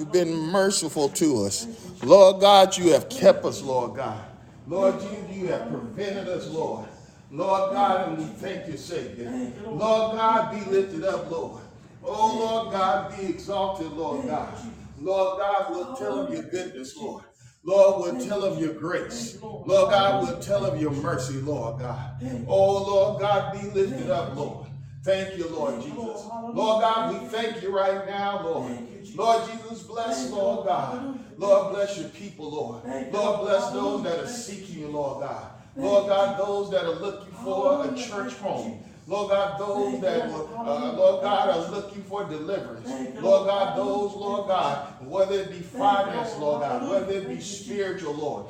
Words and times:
You've 0.00 0.12
been 0.12 0.34
merciful 0.34 1.10
to 1.10 1.44
us. 1.44 1.66
Lord 2.02 2.40
God, 2.40 2.74
you 2.74 2.90
have 2.94 3.10
kept 3.10 3.44
us, 3.44 3.60
Lord 3.60 3.96
God. 3.96 4.24
Lord 4.66 4.98
Jesus, 4.98 5.30
you 5.30 5.48
have 5.48 5.68
prevented 5.68 6.26
us, 6.26 6.48
Lord. 6.48 6.88
Lord 7.30 7.74
God, 7.74 8.08
and 8.08 8.16
we 8.16 8.24
thank 8.24 8.66
you, 8.66 8.78
Savior. 8.78 9.30
Lord 9.66 10.16
God, 10.16 10.52
be 10.52 10.70
lifted 10.70 11.04
up, 11.04 11.30
Lord. 11.30 11.60
Oh, 12.02 12.38
Lord 12.38 12.72
God, 12.72 13.14
be 13.14 13.26
exalted, 13.26 13.92
Lord 13.92 14.26
God. 14.26 14.54
Lord 14.98 15.38
God, 15.38 15.66
we'll 15.68 15.94
tell 15.96 16.20
of 16.20 16.32
your 16.32 16.44
goodness, 16.44 16.96
Lord. 16.96 17.24
Lord, 17.62 18.00
we'll 18.00 18.26
tell 18.26 18.42
of 18.42 18.58
your 18.58 18.72
grace. 18.72 19.38
Lord 19.42 19.68
God, 19.90 20.22
we'll 20.26 20.40
tell 20.40 20.64
of 20.64 20.80
your 20.80 20.92
mercy, 20.92 21.34
Lord 21.42 21.78
God. 21.78 22.12
Oh, 22.48 22.84
Lord 22.84 23.20
God, 23.20 23.52
be 23.52 23.68
lifted 23.78 24.10
up, 24.10 24.34
Lord. 24.34 24.66
Thank 25.04 25.36
you, 25.36 25.46
Lord 25.48 25.82
Jesus. 25.82 25.96
Lord 25.96 26.80
God, 26.80 27.12
we 27.12 27.28
thank 27.28 27.62
you 27.62 27.70
right 27.70 28.06
now, 28.06 28.42
Lord. 28.42 28.72
Lord 29.14 29.42
Jesus, 29.50 29.82
bless, 29.82 30.30
Lord 30.30 30.66
God. 30.66 31.18
Lord, 31.38 31.72
bless 31.74 31.98
your 31.98 32.08
people, 32.10 32.50
Lord. 32.50 32.84
Lord, 33.12 33.40
bless 33.40 33.70
those 33.72 34.02
that 34.04 34.18
are 34.20 34.26
seeking 34.26 34.80
you, 34.80 34.88
Lord 34.88 35.22
God. 35.22 35.46
Lord 35.76 36.08
God, 36.08 36.38
those 36.38 36.70
that 36.70 36.84
are 36.84 36.94
looking 36.94 37.32
for 37.32 37.84
a 37.84 37.96
church 37.96 38.34
home. 38.34 38.82
Lord 39.06 39.30
God, 39.30 39.58
those 39.58 40.00
that, 40.02 40.30
uh, 40.30 40.92
Lord 40.92 41.22
God, 41.22 41.48
are 41.48 41.70
looking 41.70 42.02
for 42.04 42.24
deliverance. 42.24 42.88
Lord 43.20 43.48
God, 43.48 43.76
those, 43.76 44.12
Lord 44.14 44.46
God, 44.46 45.04
whether 45.04 45.40
it 45.40 45.50
be 45.50 45.58
finance, 45.58 46.36
Lord. 46.38 46.60
God, 46.62 46.88
whether 46.88 47.12
it 47.14 47.28
be 47.28 47.40
spiritual, 47.40 48.14
Lord. 48.14 48.46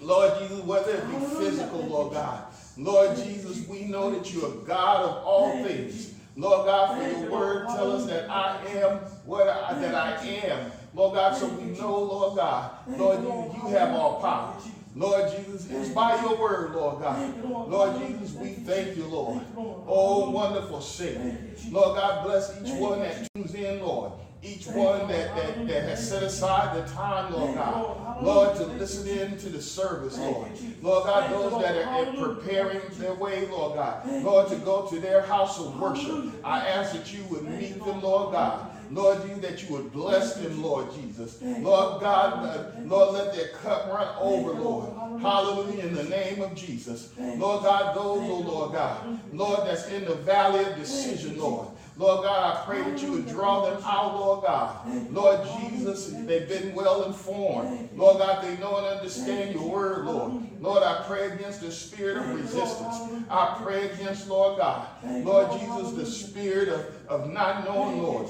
Lord 0.00 0.32
Jesus, 0.38 0.64
whether 0.64 0.92
it 0.92 1.06
be 1.06 1.26
physical, 1.36 1.82
Lord 1.86 2.14
God. 2.14 2.44
Lord 2.78 3.16
Jesus, 3.16 3.66
we 3.68 3.84
know 3.84 4.10
that 4.10 4.32
you 4.32 4.46
are 4.46 4.50
God 4.66 5.04
of 5.04 5.24
all 5.24 5.52
things. 5.62 6.11
Lord 6.36 6.66
God, 6.66 6.98
for 6.98 7.08
your 7.08 7.30
word 7.30 7.66
tell 7.68 7.92
us 7.92 8.06
that 8.06 8.30
I 8.30 8.58
am 8.78 8.98
what 9.26 9.48
I, 9.48 9.78
that 9.78 9.94
I 9.94 10.16
am. 10.24 10.70
Lord 10.94 11.14
God, 11.14 11.36
so 11.36 11.48
we 11.48 11.64
know, 11.78 11.98
Lord 11.98 12.36
God, 12.36 12.70
Lord, 12.98 13.22
you, 13.22 13.54
you 13.62 13.68
have 13.76 13.94
all 13.94 14.20
power. 14.20 14.56
Lord 14.94 15.30
Jesus, 15.34 15.70
it's 15.70 15.88
by 15.90 16.20
your 16.20 16.38
word, 16.38 16.74
Lord 16.74 17.00
God. 17.00 17.44
Lord 17.44 17.98
Jesus, 17.98 18.34
we 18.34 18.50
thank 18.50 18.96
you, 18.96 19.06
Lord. 19.06 19.42
Oh, 19.56 20.30
wonderful 20.30 20.82
Savior. 20.82 21.38
Lord 21.70 21.96
God, 21.96 22.24
bless 22.24 22.60
each 22.62 22.74
one 22.74 23.00
that 23.00 23.26
tunes 23.34 23.54
in, 23.54 23.80
Lord. 23.80 24.12
Each 24.42 24.66
one 24.66 25.06
that, 25.08 25.36
that, 25.36 25.68
that 25.68 25.82
has 25.84 26.08
set 26.08 26.22
aside 26.24 26.76
the 26.76 26.92
time, 26.92 27.32
Lord 27.32 27.54
God. 27.54 28.22
Lord, 28.22 28.56
to 28.56 28.64
listen 28.64 29.06
in 29.06 29.38
to 29.38 29.48
the 29.48 29.62
service, 29.62 30.18
Lord. 30.18 30.48
Lord 30.82 31.04
God, 31.04 31.30
those 31.30 31.62
that 31.62 31.86
are 31.86 32.06
preparing 32.34 32.80
their 32.98 33.14
way, 33.14 33.46
Lord 33.46 33.76
God. 33.76 34.04
Lord, 34.24 34.48
to 34.48 34.56
go 34.56 34.86
to 34.86 34.98
their 34.98 35.22
house 35.22 35.60
of 35.60 35.78
worship. 35.78 36.32
I 36.44 36.66
ask 36.66 36.92
that 36.92 37.12
you 37.12 37.22
would 37.30 37.44
meet 37.48 37.78
them, 37.84 38.02
Lord 38.02 38.32
God. 38.32 38.68
Lord, 38.90 39.26
you 39.26 39.36
that 39.36 39.62
you 39.62 39.74
would 39.74 39.90
bless 39.90 40.34
them, 40.34 40.62
Lord 40.62 40.92
Jesus. 40.94 41.40
Lord 41.40 42.02
God, 42.02 42.44
uh, 42.44 42.64
Lord, 42.84 43.14
let 43.14 43.34
their 43.34 43.48
cup 43.48 43.86
run 43.86 44.06
over, 44.20 44.52
Lord. 44.52 44.90
Hallelujah, 45.22 45.86
in 45.86 45.94
the 45.94 46.04
name 46.04 46.42
of 46.42 46.54
Jesus. 46.54 47.08
Lord 47.18 47.62
God, 47.62 47.96
those, 47.96 48.28
oh 48.28 48.40
Lord 48.40 48.72
God, 48.72 49.18
Lord, 49.32 49.60
that's 49.66 49.88
in 49.88 50.04
the 50.04 50.16
valley 50.16 50.64
of 50.64 50.76
decision, 50.76 51.38
Lord. 51.38 51.68
Lord 51.96 52.24
God, 52.24 52.56
I 52.56 52.64
pray 52.64 52.82
that 52.82 53.02
you 53.02 53.12
would 53.12 53.28
draw 53.28 53.68
them 53.68 53.82
out, 53.84 54.14
Lord 54.18 54.44
God. 54.44 55.12
Lord 55.12 55.40
Jesus, 55.60 56.06
they've 56.06 56.48
been 56.48 56.74
well 56.74 57.04
informed. 57.04 57.90
Lord 57.94 58.18
God, 58.18 58.42
they 58.42 58.56
know 58.56 58.78
and 58.78 58.86
understand 58.86 59.54
your 59.54 59.68
word, 59.68 60.04
Lord. 60.06 60.60
Lord, 60.60 60.82
I 60.82 61.02
pray 61.06 61.30
against 61.32 61.60
the 61.60 61.70
spirit 61.70 62.16
of 62.16 62.34
resistance. 62.34 62.96
I 63.28 63.58
pray 63.62 63.90
against, 63.90 64.28
Lord 64.28 64.58
God, 64.58 64.88
Lord 65.04 65.52
Jesus, 65.60 65.92
the 65.92 66.06
spirit 66.06 66.68
of, 66.68 67.06
of 67.08 67.30
not 67.30 67.64
knowing, 67.64 68.02
Lord. 68.02 68.28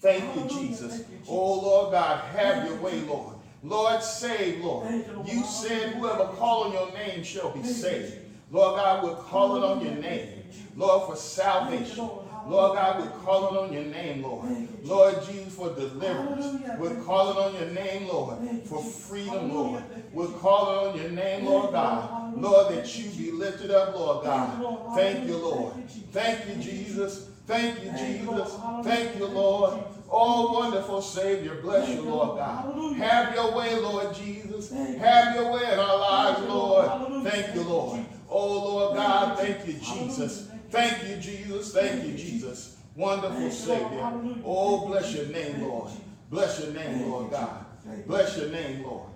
Thank 0.00 0.34
you, 0.36 0.48
Jesus. 0.58 1.04
Oh, 1.28 1.60
Lord 1.60 1.92
God, 1.92 2.20
have 2.36 2.66
your 2.66 2.76
way, 2.76 3.00
Lord. 3.00 3.36
Lord, 3.62 4.02
save, 4.02 4.62
Lord. 4.62 4.86
You 5.26 5.42
said 5.44 5.94
whoever 5.94 6.26
call 6.26 6.64
on 6.64 6.72
your 6.72 6.92
name 6.92 7.24
shall 7.24 7.50
be 7.50 7.62
saved. 7.62 8.18
Lord 8.50 8.76
God, 8.76 9.02
we're 9.02 9.16
calling 9.16 9.62
on 9.62 9.80
your 9.80 9.94
name. 9.94 10.44
Lord, 10.76 11.08
for 11.08 11.16
salvation. 11.16 12.08
Lord 12.48 12.76
God, 12.76 13.00
we're 13.00 13.24
calling 13.24 13.56
on 13.56 13.72
your 13.72 13.84
name, 13.84 14.22
Lord. 14.22 14.68
Lord 14.84 15.14
Jesus, 15.26 15.54
for 15.54 15.70
deliverance. 15.74 16.60
We're 16.78 17.02
calling 17.02 17.36
on 17.38 17.54
your 17.60 17.70
name, 17.70 18.08
Lord, 18.08 18.38
for 18.66 18.82
freedom, 18.82 19.54
Lord. 19.54 19.82
We're 20.12 20.26
calling 20.28 20.90
on 20.90 20.96
your 21.00 21.10
name, 21.10 21.46
Lord 21.46 21.72
God. 21.72 22.36
Lord, 22.36 22.74
that 22.74 22.98
you 22.98 23.10
be 23.10 23.30
lifted 23.30 23.70
up, 23.70 23.94
Lord 23.94 24.24
God. 24.24 24.94
Thank 24.94 25.26
you, 25.26 25.36
Lord. 25.38 25.74
Thank 26.12 26.48
you, 26.48 26.62
Jesus. 26.62 27.28
Thank 27.46 27.84
you, 27.84 27.90
Jesus. 27.92 28.56
Thank 28.82 29.16
you, 29.18 29.26
Lord. 29.26 29.78
Oh, 30.10 30.52
wonderful 30.52 31.02
Savior, 31.02 31.60
bless 31.60 31.88
you, 31.90 32.02
Lord 32.02 32.38
God. 32.38 32.94
Have 32.96 33.34
your 33.34 33.56
way, 33.56 33.74
Lord 33.80 34.14
Jesus. 34.14 34.70
Have 34.70 35.34
your 35.34 35.50
way 35.52 35.72
in 35.72 35.78
our 35.78 35.98
lives, 35.98 36.40
Lord. 36.48 36.90
Thank 37.24 37.54
you, 37.54 37.62
Lord. 37.62 38.04
Oh, 38.30 38.52
Lord 38.52 38.96
God, 38.96 39.38
thank 39.38 39.66
you, 39.66 39.74
Jesus. 39.74 40.48
Thank 40.74 41.08
you, 41.08 41.16
Jesus. 41.16 41.72
Thank 41.72 42.04
you, 42.04 42.14
Jesus. 42.16 42.76
Wonderful 42.96 43.50
Savior. 43.50 44.12
Oh, 44.44 44.86
bless 44.86 45.14
your 45.14 45.26
name, 45.26 45.62
Lord. 45.62 45.90
Bless 46.30 46.60
your 46.60 46.72
name, 46.72 47.10
Lord 47.10 47.30
God. 47.30 47.64
Bless 48.06 48.36
your 48.36 48.50
name, 48.50 48.82
Lord. 48.82 49.08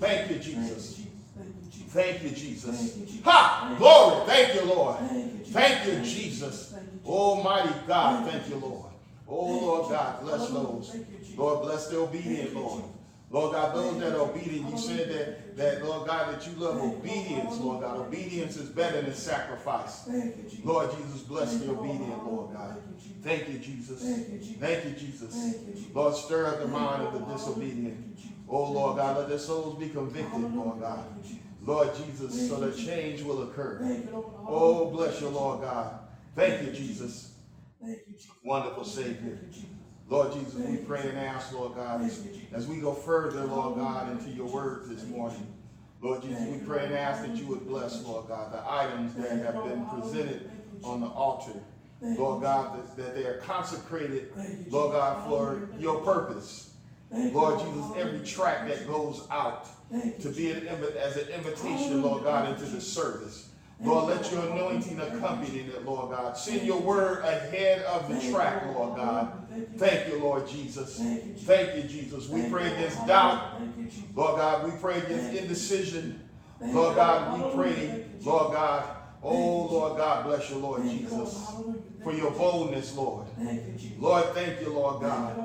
Thank 0.00 0.30
you, 0.30 0.38
Jesus. 0.38 1.00
Thank 1.88 2.22
you, 2.24 2.30
Jesus. 2.30 2.98
Ha! 3.24 3.74
Glory. 3.78 4.26
Thank 4.26 4.54
you, 4.54 4.64
Lord. 4.66 4.98
Thank 5.46 5.86
you, 5.86 6.00
Jesus. 6.00 6.74
Almighty 7.06 7.74
God, 7.86 8.28
thank 8.30 8.48
you, 8.48 8.56
Lord. 8.56 8.90
Oh, 9.28 9.46
Lord 9.46 9.90
God, 9.90 10.22
bless 10.22 10.48
those. 10.48 10.96
Lord, 11.36 11.62
bless 11.62 11.86
the 11.88 11.98
obedient, 11.98 12.54
Lord. 12.54 12.82
Lord 13.34 13.52
God, 13.52 13.74
those 13.74 13.98
that 13.98 14.12
are 14.14 14.30
obedient, 14.30 14.70
you 14.70 14.78
said 14.78 15.10
that, 15.10 15.56
that, 15.56 15.84
Lord 15.84 16.06
God, 16.06 16.32
that 16.32 16.46
you 16.46 16.52
love 16.54 16.80
obedience, 16.80 17.58
Lord 17.58 17.80
God. 17.80 17.96
Obedience 17.96 18.56
is 18.56 18.68
better 18.68 19.02
than 19.02 19.12
sacrifice. 19.12 20.08
Lord 20.62 20.92
Jesus, 20.92 21.22
bless 21.22 21.56
the 21.56 21.72
obedient, 21.72 22.24
Lord 22.24 22.52
God. 22.52 22.80
Thank 23.22 23.48
you, 23.48 23.58
Jesus. 23.58 24.00
Thank 24.60 24.84
you, 24.84 24.92
Jesus. 24.92 25.56
Lord, 25.92 26.14
stir 26.14 26.46
up 26.46 26.60
the 26.60 26.68
mind 26.68 27.02
of 27.02 27.12
the 27.12 27.32
disobedient. 27.32 28.16
Oh, 28.48 28.70
Lord 28.70 28.98
God, 28.98 29.16
let 29.16 29.28
their 29.28 29.40
souls 29.40 29.80
be 29.80 29.88
convicted, 29.88 30.54
Lord 30.54 30.78
God. 30.78 31.04
Lord 31.60 31.90
Jesus, 31.96 32.48
so 32.48 32.60
that 32.60 32.76
change 32.76 33.22
will 33.22 33.42
occur. 33.42 33.80
Oh, 34.46 34.92
bless 34.92 35.20
you, 35.20 35.28
Lord 35.28 35.60
God. 35.60 35.98
Thank 36.36 36.62
you, 36.62 36.72
Jesus. 36.72 37.32
Wonderful 38.44 38.84
Savior. 38.84 39.40
Lord 40.08 40.32
Jesus, 40.32 40.54
we 40.54 40.76
pray 40.78 41.00
and 41.08 41.18
ask, 41.18 41.52
Lord 41.52 41.74
God, 41.74 42.02
as, 42.52 42.66
we 42.66 42.76
go 42.76 42.92
further, 42.92 43.44
Lord 43.44 43.76
God, 43.76 44.10
into 44.12 44.30
your 44.30 44.46
word 44.46 44.84
this 44.88 45.04
morning. 45.04 45.46
Lord 46.02 46.22
Jesus, 46.22 46.42
we 46.46 46.58
pray 46.58 46.84
and 46.84 46.94
ask 46.94 47.22
that 47.22 47.34
you 47.36 47.46
would 47.46 47.66
bless, 47.66 48.02
Lord 48.04 48.28
God, 48.28 48.52
the 48.52 48.62
items 48.70 49.14
that 49.14 49.30
have 49.30 49.64
been 49.64 49.86
presented 49.86 50.50
on 50.82 51.00
the 51.00 51.06
altar. 51.06 51.58
Lord 52.02 52.42
God, 52.42 52.76
that, 52.76 52.96
that 52.96 53.14
they 53.14 53.24
are 53.24 53.38
consecrated, 53.38 54.30
Lord 54.68 54.92
God, 54.92 55.26
for 55.26 55.68
your 55.78 56.00
purpose. 56.02 56.74
Lord 57.10 57.60
Jesus, 57.60 57.86
every 57.96 58.26
track 58.26 58.68
that 58.68 58.86
goes 58.86 59.26
out 59.30 59.68
to 60.20 60.28
be 60.30 60.50
an, 60.50 60.68
as 60.98 61.16
an 61.16 61.28
invitation, 61.28 62.02
Lord 62.02 62.24
God, 62.24 62.52
into 62.52 62.66
the 62.66 62.80
service. 62.80 63.48
Lord, 63.82 64.08
let 64.08 64.30
your 64.30 64.42
anointing 64.42 65.00
accompany 65.00 65.60
it, 65.60 65.84
Lord 65.84 66.10
God. 66.10 66.36
Send 66.36 66.62
your 66.62 66.80
word 66.80 67.24
ahead 67.24 67.82
of 67.82 68.08
the 68.08 68.30
track, 68.32 68.64
Lord 68.74 68.96
God. 68.96 69.46
Thank 69.76 70.08
you, 70.08 70.18
Lord 70.20 70.46
Jesus. 70.48 70.98
Thank 70.98 71.76
you, 71.76 71.82
Jesus. 71.82 72.28
We 72.28 72.48
pray 72.48 72.72
against 72.72 73.06
doubt. 73.06 73.60
Lord 74.14 74.36
God, 74.36 74.64
we 74.64 74.70
pray 74.80 74.98
against 74.98 75.34
indecision. 75.34 76.28
Lord 76.60 76.96
God, 76.96 77.38
we 77.38 77.62
pray, 77.62 78.04
Lord 78.22 78.52
God. 78.52 78.84
Oh, 79.22 79.66
Lord 79.70 79.96
God, 79.96 80.26
bless 80.26 80.50
you, 80.50 80.58
Lord 80.58 80.82
Jesus, 80.84 81.52
for 82.02 82.12
your 82.12 82.30
boldness, 82.30 82.94
Lord. 82.96 83.26
Lord, 83.98 84.24
thank 84.34 84.60
you, 84.60 84.68
Lord 84.70 85.00
God. 85.00 85.36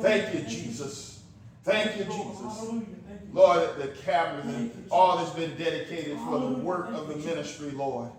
Thank 0.00 0.34
you, 0.34 0.40
Jesus. 0.42 1.22
Thank 1.62 1.96
you, 1.98 2.04
Jesus. 2.04 2.97
Lord, 3.32 3.76
the 3.76 3.88
cabinet 3.88 4.54
and 4.54 4.86
all 4.90 5.18
that's 5.18 5.30
been 5.30 5.54
dedicated 5.56 6.18
for 6.20 6.38
the 6.38 6.46
work 6.46 6.88
of 6.92 7.08
the 7.08 7.16
ministry, 7.16 7.70
Lord. 7.72 8.10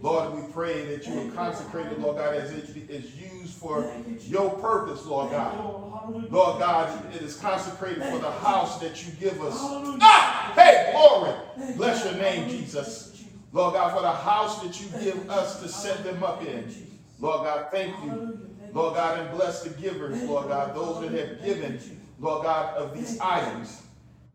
Lord, 0.00 0.34
we 0.34 0.52
pray 0.52 0.84
that 0.86 1.06
you 1.06 1.14
will 1.14 1.30
consecrate 1.32 1.86
it, 1.86 2.00
Lord 2.00 2.16
God, 2.16 2.34
as 2.34 2.50
it 2.50 2.90
is 2.90 3.14
used 3.14 3.54
for 3.54 3.90
your 4.20 4.50
purpose, 4.50 5.04
Lord 5.04 5.30
God. 5.30 6.30
Lord 6.30 6.58
God, 6.58 7.14
it 7.14 7.22
is 7.22 7.36
consecrated 7.36 8.02
for 8.04 8.18
the 8.18 8.30
house 8.30 8.80
that 8.80 9.04
you 9.04 9.12
give 9.12 9.40
us. 9.42 9.54
Ah! 10.00 10.52
Hey, 10.54 10.90
glory! 10.92 11.34
Bless 11.76 12.04
your 12.04 12.14
name, 12.14 12.48
Jesus. 12.48 13.22
Lord 13.52 13.74
God, 13.74 13.94
for 13.94 14.02
the 14.02 14.10
house 14.10 14.62
that 14.62 14.80
you 14.80 14.88
give 14.98 15.30
us 15.30 15.60
to 15.60 15.68
set 15.68 16.02
them 16.04 16.22
up 16.24 16.44
in. 16.44 16.72
Lord 17.20 17.44
God, 17.44 17.66
thank 17.70 17.94
you. 18.04 18.38
Lord 18.72 18.96
God, 18.96 19.20
and 19.20 19.30
bless 19.30 19.62
the 19.62 19.70
givers, 19.70 20.20
Lord 20.24 20.48
God, 20.48 20.74
those 20.74 21.00
that 21.02 21.12
have 21.12 21.44
given, 21.44 21.78
Lord 22.18 22.42
God, 22.44 22.76
of 22.76 22.92
these 22.96 23.20
items. 23.20 23.82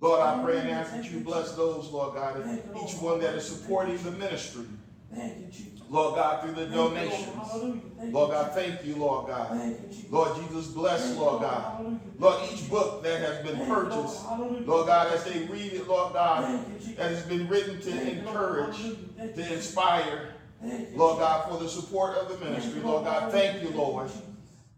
Lord, 0.02 0.22
I 0.22 0.42
pray 0.42 0.60
and 0.60 0.70
ask 0.70 0.94
that 0.94 1.12
you 1.12 1.20
bless 1.20 1.52
those, 1.56 1.90
Lord 1.92 2.16
God, 2.16 2.38
and 2.38 2.62
each 2.84 2.96
one 2.96 3.20
that 3.20 3.36
is 3.36 3.46
supporting 3.46 3.98
the 4.04 4.12
ministry. 4.12 4.66
Lord 5.90 6.16
God, 6.16 6.42
through 6.44 6.52
the 6.52 6.68
Thank 6.68 6.72
you, 6.72 6.78
Lord. 6.78 6.94
donations. 6.94 8.14
Lord 8.14 8.32
God, 8.32 8.54
thank 8.54 8.86
you, 8.86 8.96
Lord 8.96 9.28
God. 9.28 9.50
Thank 9.50 9.82
you, 9.82 9.88
Jesus. 9.88 10.12
Lord 10.12 10.36
Jesus, 10.36 10.68
bless, 10.68 11.16
Lord 11.18 11.42
God. 11.42 12.00
Lord, 12.20 12.38
each 12.52 12.70
book 12.70 13.04
that 13.04 13.20
has 13.20 13.38
been 13.38 13.56
Thank 13.58 13.68
you, 13.68 13.74
Lord. 13.74 13.90
purchased, 13.90 14.68
Lord 14.68 14.86
God, 14.86 15.08
as 15.14 15.24
they 15.24 15.40
read 15.48 15.74
it, 15.74 15.88
Lord 15.88 16.14
God, 16.14 16.44
Thank 16.46 16.68
you, 16.68 16.74
Jesus. 16.76 16.96
that 16.96 17.10
has 17.10 17.24
been 17.24 17.48
written 17.48 17.82
to 17.82 17.92
Thank 17.92 18.18
you, 18.18 18.22
Lord. 18.22 18.28
encourage, 18.28 18.76
Hallelujah. 18.78 18.98
Thank 19.18 19.38
you, 19.38 19.44
to 19.44 19.54
inspire, 19.54 20.30
Lord 20.96 21.18
God, 21.20 21.50
for 21.50 21.58
the 21.58 21.68
support 21.70 22.16
of 22.18 22.30
the 22.30 22.46
ministry. 22.46 22.82
Lord 22.82 23.06
God, 23.06 23.32
thank 23.32 23.64
you, 23.64 23.72
Lord. 23.72 24.08
Jesus. 24.08 24.22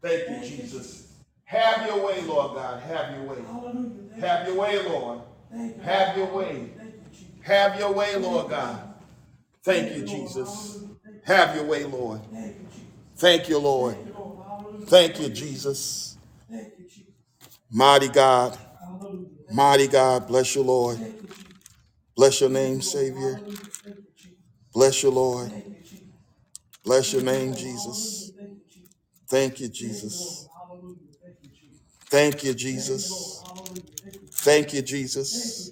Thank 0.01 0.19
you, 0.19 0.25
Thank 0.35 0.49
you, 0.51 0.57
Jesus. 0.57 1.00
Have 1.51 1.85
your 1.85 2.07
way, 2.07 2.21
Lord 2.21 2.55
God. 2.55 2.81
Have 2.81 3.13
your 3.13 3.25
way. 3.25 3.41
Hallelujah. 3.45 4.21
Have 4.21 4.47
your 4.47 4.55
way, 4.55 4.83
Lord. 4.87 5.19
Have 5.83 6.17
your 6.17 6.27
way. 6.27 6.69
Thank 6.77 6.93
you, 6.95 7.01
Jesus. 7.11 7.35
Have 7.41 7.77
your 7.77 7.91
way, 7.91 8.15
Lord 8.15 8.49
God. 8.49 8.93
Thank 9.61 9.97
you, 9.97 10.05
Jesus. 10.05 10.47
Hallelujah. 10.47 10.97
Thank 11.03 11.17
you. 11.17 11.21
Have 11.25 11.55
your 11.55 11.65
way, 11.65 11.83
Lord. 11.83 12.21
Thank 12.31 12.55
you, 12.55 12.67
Jesus. 12.69 13.17
Thank 13.17 13.49
you, 13.49 13.59
Lord. 13.59 13.95
Thank 13.95 14.07
you, 14.07 14.17
Lord. 14.17 14.37
Hallelujah. 14.47 14.85
Thank 14.85 15.19
you, 15.19 15.29
Jesus. 15.29 16.17
Thank 16.49 16.73
you, 16.79 16.85
Jesus. 16.85 17.13
Mighty 17.69 18.07
God, 18.07 18.57
mighty 19.51 19.87
God, 19.87 20.27
bless 20.27 20.55
you, 20.55 20.61
Lord. 20.61 20.97
Thank 20.99 21.15
you, 21.21 21.27
Jesus. 21.27 21.43
Bless 22.15 22.39
your 22.39 22.49
name. 22.49 22.81
Savior. 22.81 23.33
Hallelujah. 23.35 23.57
Thank 23.83 23.97
you, 23.97 24.31
Bless 24.73 25.03
you, 25.03 25.09
Lord. 25.09 25.49
Jesus. 25.49 26.01
Bless 26.85 27.13
your 27.13 27.23
name, 27.23 27.53
Jesus. 27.55 28.31
Thank 28.37 28.51
you, 28.51 28.57
Jesus. 28.69 29.27
Thank 29.27 29.59
you, 29.59 29.67
Thank 29.67 29.79
you, 29.81 29.87
Lord. 29.87 29.93
Jesus. 29.93 30.47
Hallelujah. 30.57 30.95
Thank 31.23 31.37
you, 31.43 31.49
Jesus. 31.49 31.99
Thank 32.11 32.43
you. 32.43 32.53
Jesus. 32.53 33.41
Thank 34.31 34.73
you. 34.73 34.81
Jesus. 34.81 35.71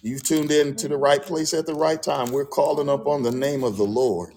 You've 0.00 0.22
tuned 0.22 0.52
in 0.52 0.76
to 0.76 0.86
the 0.86 0.96
right 0.96 1.20
place 1.20 1.52
at 1.52 1.66
the 1.66 1.74
right 1.74 2.00
time. 2.00 2.30
We're 2.30 2.44
calling 2.46 2.88
upon 2.88 3.24
the 3.24 3.32
name 3.32 3.64
of 3.64 3.76
the 3.76 3.84
Lord. 3.84 4.32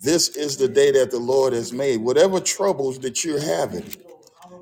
This 0.00 0.28
is 0.28 0.58
the 0.58 0.68
day 0.68 0.92
that 0.92 1.10
the 1.10 1.18
Lord 1.18 1.52
has 1.54 1.72
made. 1.72 1.96
Whatever 1.96 2.38
troubles 2.38 3.00
that 3.00 3.24
you're 3.24 3.40
having, 3.40 3.84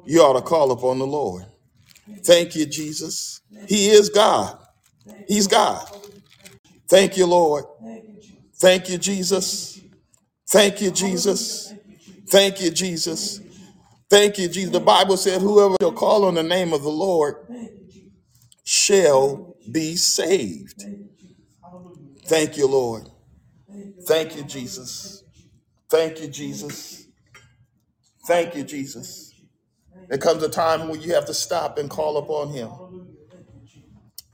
you, 0.07 0.23
ought 0.23 0.33
to 0.33 0.41
call 0.41 0.71
upon 0.73 0.99
the 0.99 1.07
Lord. 1.07 1.45
Thank 2.23 2.57
you, 2.57 2.65
Jesus. 2.65 3.43
He 3.69 3.91
is 3.91 4.09
God. 4.09 4.59
He's 5.29 5.47
God. 5.47 5.87
Thank 6.89 7.19
you, 7.19 7.27
Lord. 7.27 7.67
Thank 8.55 8.89
you, 8.89 8.97
Jesus. 8.97 9.79
Thank 10.49 10.81
you, 10.81 10.91
Jesus. 10.91 11.75
Thank 12.29 12.63
you, 12.63 12.71
Jesus. 12.71 13.43
Thank 14.15 14.39
you, 14.39 14.47
Jesus. 14.47 14.71
The 14.71 14.79
Bible 14.79 15.17
said, 15.17 15.43
Whoever 15.43 15.75
shall 15.81 15.91
call 15.91 16.25
on 16.25 16.35
the 16.35 16.43
name 16.45 16.73
of 16.73 16.85
the 16.85 16.89
Lord 16.89 17.35
shall 18.63 19.57
be 19.73 19.97
saved. 19.97 20.85
Thank 22.27 22.57
you, 22.57 22.69
Lord. 22.69 23.09
Thank 24.07 24.37
you, 24.37 24.45
Jesus. 24.45 25.25
Thank 25.91 26.21
you, 26.21 26.29
Jesus. 26.29 27.09
Thank 28.29 28.55
you, 28.55 28.63
Jesus. 28.63 29.35
There 30.09 30.19
comes 30.19 30.45
a 30.45 30.49
time 30.49 30.89
when 30.89 31.03
you 31.03 31.13
have 31.15 31.27
to 31.27 31.35
stop 31.35 31.77
and 31.77 31.91
call 31.91 32.17
upon 32.19 32.51
Him. 32.51 32.71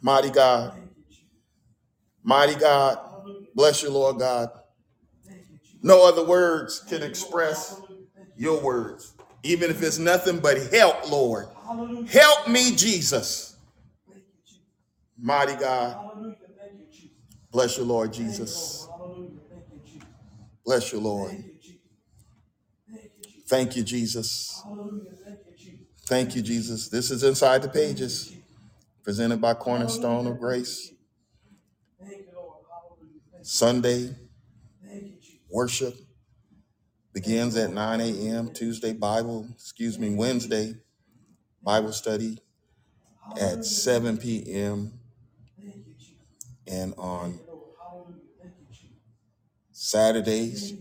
Mighty 0.02 0.28
God, 0.28 0.74
mighty 2.22 2.54
God, 2.54 2.98
bless 3.54 3.82
you, 3.82 3.88
Lord 3.88 4.18
God. 4.18 4.50
No 5.82 6.06
other 6.06 6.26
words 6.26 6.80
can 6.86 7.02
express 7.02 7.80
your 8.36 8.60
words, 8.60 9.14
even 9.42 9.70
if 9.70 9.82
it's 9.82 9.98
nothing 9.98 10.40
but 10.40 10.58
help, 10.72 11.10
Lord. 11.10 11.48
Hallelujah. 11.66 12.08
Help 12.08 12.48
me, 12.48 12.74
Jesus. 12.76 13.56
You, 14.06 14.14
Jesus. 14.44 14.58
Mighty 15.18 15.54
God, 15.54 15.96
you, 16.22 16.34
Jesus. 16.90 17.08
bless 17.50 17.78
you, 17.78 17.84
Lord 17.84 18.12
Jesus. 18.12 18.86
Lord. 18.88 19.00
Hallelujah. 19.00 19.30
Thank 19.48 19.64
you, 19.72 19.80
Jesus. 19.84 20.08
Bless 20.64 20.92
you, 20.92 21.00
Lord. 21.00 21.30
Thank 21.30 21.46
you, 21.46 21.52
Jesus. 21.62 21.80
Thank 22.88 23.06
you, 23.16 23.22
Jesus. 23.22 23.48
Thank 23.48 23.76
you, 23.76 23.82
Jesus. 23.82 24.62
Hallelujah. 24.64 25.10
Thank 25.24 25.38
you, 25.46 25.56
Jesus. 25.56 25.86
Thank 26.06 26.36
you, 26.36 26.42
Jesus. 26.42 26.88
This 26.88 27.10
is 27.10 27.22
Inside 27.22 27.62
the 27.62 27.68
Pages, 27.68 28.32
presented 29.02 29.40
by 29.40 29.54
Cornerstone 29.54 30.26
of 30.26 30.38
Grace. 30.38 30.92
Thank 31.98 32.10
you, 32.10 32.16
Thank 32.16 32.26
you. 32.26 33.44
Sunday 33.44 34.00
Jesus. 34.00 35.38
worship 35.50 35.94
begins 37.12 37.56
at 37.56 37.72
9 37.72 38.00
a.m. 38.00 38.52
Tuesday 38.52 38.92
Bible, 38.92 39.48
excuse 39.54 39.98
me, 39.98 40.14
Wednesday 40.14 40.74
Bible 41.62 41.92
study 41.92 42.38
at 43.40 43.64
7 43.64 44.18
p.m. 44.18 44.92
And 46.66 46.94
on. 46.98 47.40
Saturdays, 49.72 50.74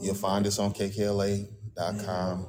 you'll 0.00 0.14
find 0.14 0.46
us 0.46 0.58
on 0.58 0.74
kkla.com 0.74 2.46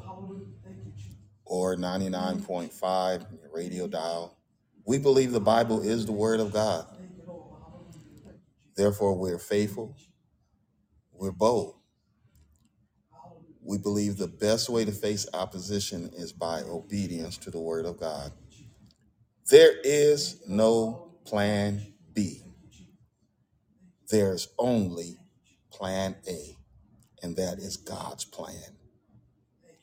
or 1.46 1.76
99.5 1.76 3.26
radio 3.54 3.88
dial. 3.88 4.38
We 4.86 4.98
believe 5.00 5.32
the 5.32 5.40
Bible 5.42 5.82
is 5.82 6.06
the 6.06 6.14
Word 6.14 6.40
of 6.40 6.54
God. 6.54 6.88
Therefore, 8.76 9.18
we're 9.18 9.40
faithful, 9.40 9.96
we're 11.14 11.32
bold. 11.32 11.77
We 13.68 13.78
believe 13.78 14.18
the 14.18 14.30
best 14.30 14.70
way 14.70 14.86
to 14.86 14.94
face 14.94 15.28
opposition 15.34 16.10
is 16.16 16.32
by 16.32 16.62
obedience 16.62 17.38
to 17.40 17.52
the 17.52 17.60
Word 17.60 17.86
of 17.86 18.00
God. 18.00 18.32
There 19.52 19.74
is 19.84 20.42
no 20.48 21.12
plan 21.26 21.94
B. 22.14 22.44
There's 24.10 24.48
only 24.58 25.18
plan 25.70 26.16
A, 26.30 26.56
and 27.22 27.36
that 27.36 27.60
is 27.60 27.76
God's 27.78 28.26
plan. 28.26 28.78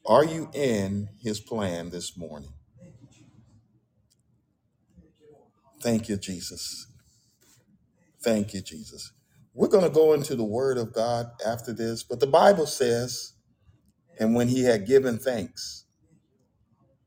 Are 0.07 0.25
you 0.25 0.51
in 0.55 1.11
His 1.23 1.41
plan 1.41 1.91
this 1.91 2.17
morning? 2.17 2.55
Thank 5.83 6.09
you, 6.09 6.17
Jesus. 6.17 6.87
Thank 8.23 8.55
you, 8.55 8.63
Jesus. 8.63 9.13
We're 9.55 9.69
going 9.69 9.85
to 9.85 9.91
go 9.91 10.15
into 10.15 10.37
the 10.37 10.45
Word 10.45 10.79
of 10.79 10.95
God 10.95 11.31
after 11.47 11.75
this, 11.75 12.03
but 12.03 12.21
the 12.21 12.27
Bible 12.27 12.67
says, 12.67 13.34
and 14.19 14.35
when 14.35 14.49
He 14.49 14.65
had 14.65 14.87
given 14.87 15.19
thanks, 15.19 15.85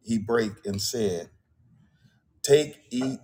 He 0.03 0.17
brake 0.17 0.65
and 0.65 0.81
said, 0.81 1.29
Take, 2.43 2.77
eat, 2.91 3.19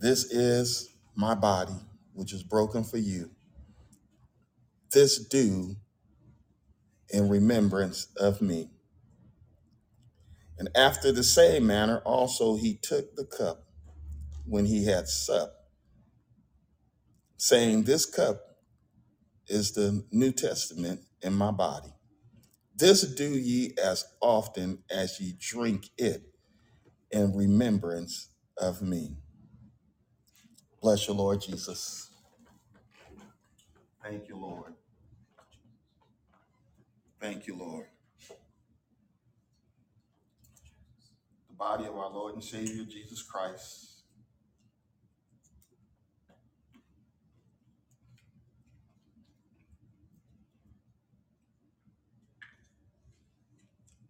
this 0.00 0.24
is 0.24 0.90
my 1.14 1.34
body, 1.34 1.76
which 2.14 2.32
is 2.32 2.42
broken 2.42 2.84
for 2.84 2.98
you. 2.98 3.30
This 4.92 5.18
do 5.18 5.76
in 7.10 7.28
remembrance 7.28 8.08
of 8.18 8.42
me. 8.42 8.70
And 10.58 10.70
after 10.76 11.12
the 11.12 11.24
same 11.24 11.66
manner, 11.66 11.98
also 12.04 12.56
he 12.56 12.74
took 12.74 13.16
the 13.16 13.24
cup 13.24 13.64
when 14.46 14.66
he 14.66 14.86
had 14.86 15.08
supped, 15.08 15.56
saying, 17.36 17.84
This 17.84 18.06
cup 18.06 18.40
is 19.48 19.72
the 19.72 20.04
New 20.12 20.32
Testament 20.32 21.00
in 21.22 21.32
my 21.34 21.50
body. 21.50 21.92
This 22.82 23.02
do 23.14 23.38
ye 23.38 23.74
as 23.80 24.04
often 24.20 24.80
as 24.90 25.20
ye 25.20 25.36
drink 25.38 25.90
it 25.96 26.24
in 27.12 27.32
remembrance 27.32 28.30
of 28.58 28.82
me. 28.82 29.18
Bless 30.82 31.06
you, 31.06 31.14
Lord 31.14 31.42
Jesus. 31.42 32.10
Thank 34.02 34.28
you, 34.28 34.36
Lord. 34.36 34.74
Thank 37.20 37.46
you, 37.46 37.56
Lord. 37.56 37.86
The 41.50 41.54
body 41.56 41.86
of 41.86 41.96
our 41.96 42.10
Lord 42.10 42.34
and 42.34 42.42
Savior 42.42 42.84
Jesus 42.84 43.22
Christ. 43.22 44.02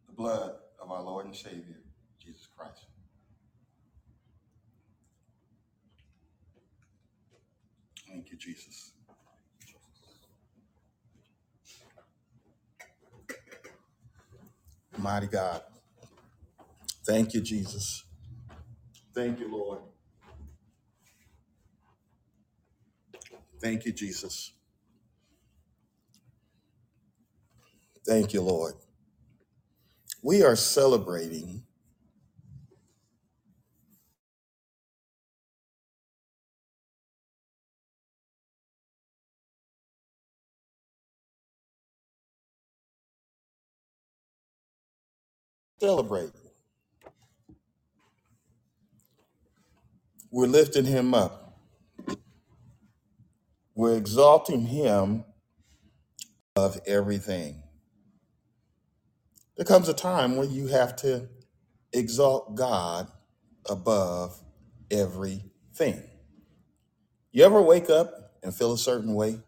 The 0.08 0.11
blood 0.22 0.52
of 0.80 0.88
our 0.88 1.02
Lord 1.02 1.26
and 1.26 1.34
Savior 1.34 1.80
Jesus 2.20 2.46
Christ. 2.56 2.86
Thank 8.08 8.30
you, 8.30 8.36
Jesus. 8.36 8.92
Mighty 14.96 15.26
God. 15.26 15.62
Thank 17.04 17.34
you, 17.34 17.40
Jesus. 17.40 18.04
Thank 19.12 19.40
you, 19.40 19.50
Lord. 19.50 19.80
Thank 23.60 23.86
you, 23.86 23.92
Jesus. 23.92 24.52
Thank 28.06 28.32
you, 28.34 28.42
Lord. 28.42 28.74
We 30.22 30.42
are 30.42 30.56
celebrating 30.56 31.64
celebrating. 45.82 46.30
We're 50.30 50.46
lifting 50.46 50.84
him 50.84 51.12
up. 51.12 51.58
We're 53.74 53.96
exalting 53.96 54.66
him 54.66 55.24
of 56.54 56.78
everything. 56.86 57.64
There 59.56 59.66
comes 59.66 59.88
a 59.88 59.94
time 59.94 60.36
when 60.36 60.50
you 60.50 60.68
have 60.68 60.96
to 60.96 61.28
exalt 61.92 62.54
God 62.56 63.08
above 63.68 64.40
everything. 64.90 66.02
You 67.32 67.44
ever 67.44 67.62
wake 67.62 67.90
up 67.90 68.32
and 68.42 68.54
feel 68.54 68.72
a 68.72 68.78
certain 68.78 69.14
way? 69.14 69.38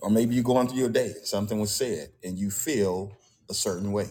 Or 0.00 0.10
maybe 0.10 0.34
you're 0.34 0.44
going 0.44 0.68
through 0.68 0.78
your 0.78 0.88
day, 0.88 1.14
something 1.24 1.60
was 1.60 1.72
said, 1.72 2.10
and 2.24 2.38
you 2.38 2.50
feel 2.50 3.16
a 3.48 3.54
certain 3.54 3.92
way. 3.92 4.08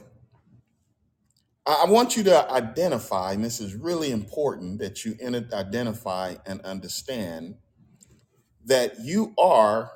I 1.65 1.85
want 1.87 2.17
you 2.17 2.23
to 2.23 2.51
identify, 2.51 3.33
and 3.33 3.43
this 3.43 3.61
is 3.61 3.75
really 3.75 4.11
important 4.11 4.79
that 4.79 5.05
you 5.05 5.15
identify 5.53 6.35
and 6.45 6.61
understand 6.61 7.55
that 8.65 8.99
you 9.01 9.33
are 9.37 9.91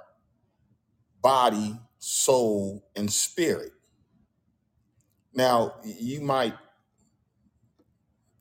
body, 1.21 1.77
soul, 2.07 2.85
and 2.95 3.11
spirit. 3.11 3.71
Now, 5.33 5.73
you 5.83 6.21
might 6.21 6.53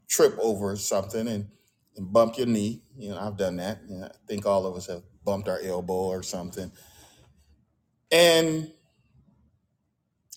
trip 0.06 0.36
over 0.38 0.76
something 0.76 1.26
and, 1.26 1.48
and 1.96 2.12
bump 2.12 2.36
your 2.36 2.46
knee. 2.46 2.82
You 2.94 3.10
know, 3.10 3.18
I've 3.18 3.38
done 3.38 3.56
that. 3.56 3.80
You 3.88 4.00
know, 4.00 4.04
I 4.04 4.10
think 4.28 4.44
all 4.44 4.66
of 4.66 4.76
us 4.76 4.86
have 4.88 5.02
bumped 5.24 5.48
our 5.48 5.60
elbow 5.60 5.94
or 5.94 6.22
something. 6.22 6.70
And 8.12 8.70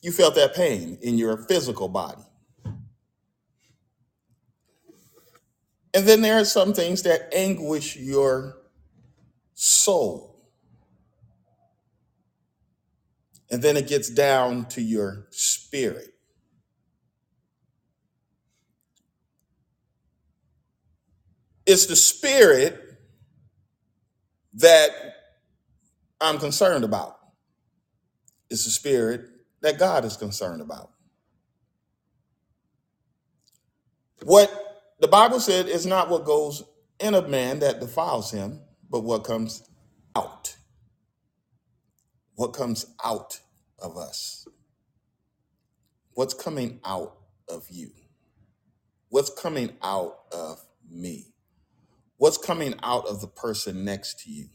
you 0.01 0.13
felt 0.13 0.35
that 0.35 0.55
pain 0.55 0.97
in 1.01 1.17
your 1.17 1.35
physical 1.35 1.89
body. 1.89 2.23
And 5.93 6.07
then 6.07 6.21
there 6.21 6.39
are 6.39 6.45
some 6.45 6.73
things 6.73 7.03
that 7.03 7.27
anguish 7.33 7.97
your 7.97 8.57
soul. 9.53 10.26
And 13.49 13.61
then 13.61 13.77
it 13.77 13.87
gets 13.87 14.09
down 14.09 14.65
to 14.69 14.81
your 14.81 15.27
spirit. 15.31 16.13
It's 21.65 21.85
the 21.85 21.95
spirit 21.95 22.81
that 24.55 24.89
I'm 26.19 26.39
concerned 26.39 26.83
about. 26.83 27.17
It's 28.49 28.65
the 28.65 28.71
spirit 28.71 29.29
that 29.61 29.77
God 29.77 30.05
is 30.05 30.17
concerned 30.17 30.61
about. 30.61 30.91
What 34.23 34.51
the 34.99 35.07
Bible 35.07 35.39
said 35.39 35.67
is 35.67 35.85
not 35.85 36.09
what 36.09 36.25
goes 36.25 36.63
in 36.99 37.13
a 37.13 37.27
man 37.27 37.59
that 37.59 37.79
defiles 37.79 38.31
him, 38.31 38.61
but 38.89 39.01
what 39.01 39.23
comes 39.23 39.63
out. 40.15 40.56
What 42.37 42.53
comes 42.53 42.87
out 43.03 43.41
of 43.79 43.97
us. 43.97 44.47
What's 46.13 46.35
coming 46.35 46.79
out 46.85 47.17
of 47.49 47.65
you. 47.69 47.91
What's 49.09 49.31
coming 49.31 49.71
out 49.83 50.19
of 50.31 50.63
me. 50.89 51.33
What's 52.17 52.37
coming 52.37 52.75
out 52.83 53.07
of 53.07 53.21
the 53.21 53.27
person 53.27 53.85
next 53.85 54.21
to 54.21 54.31
you. 54.31 54.49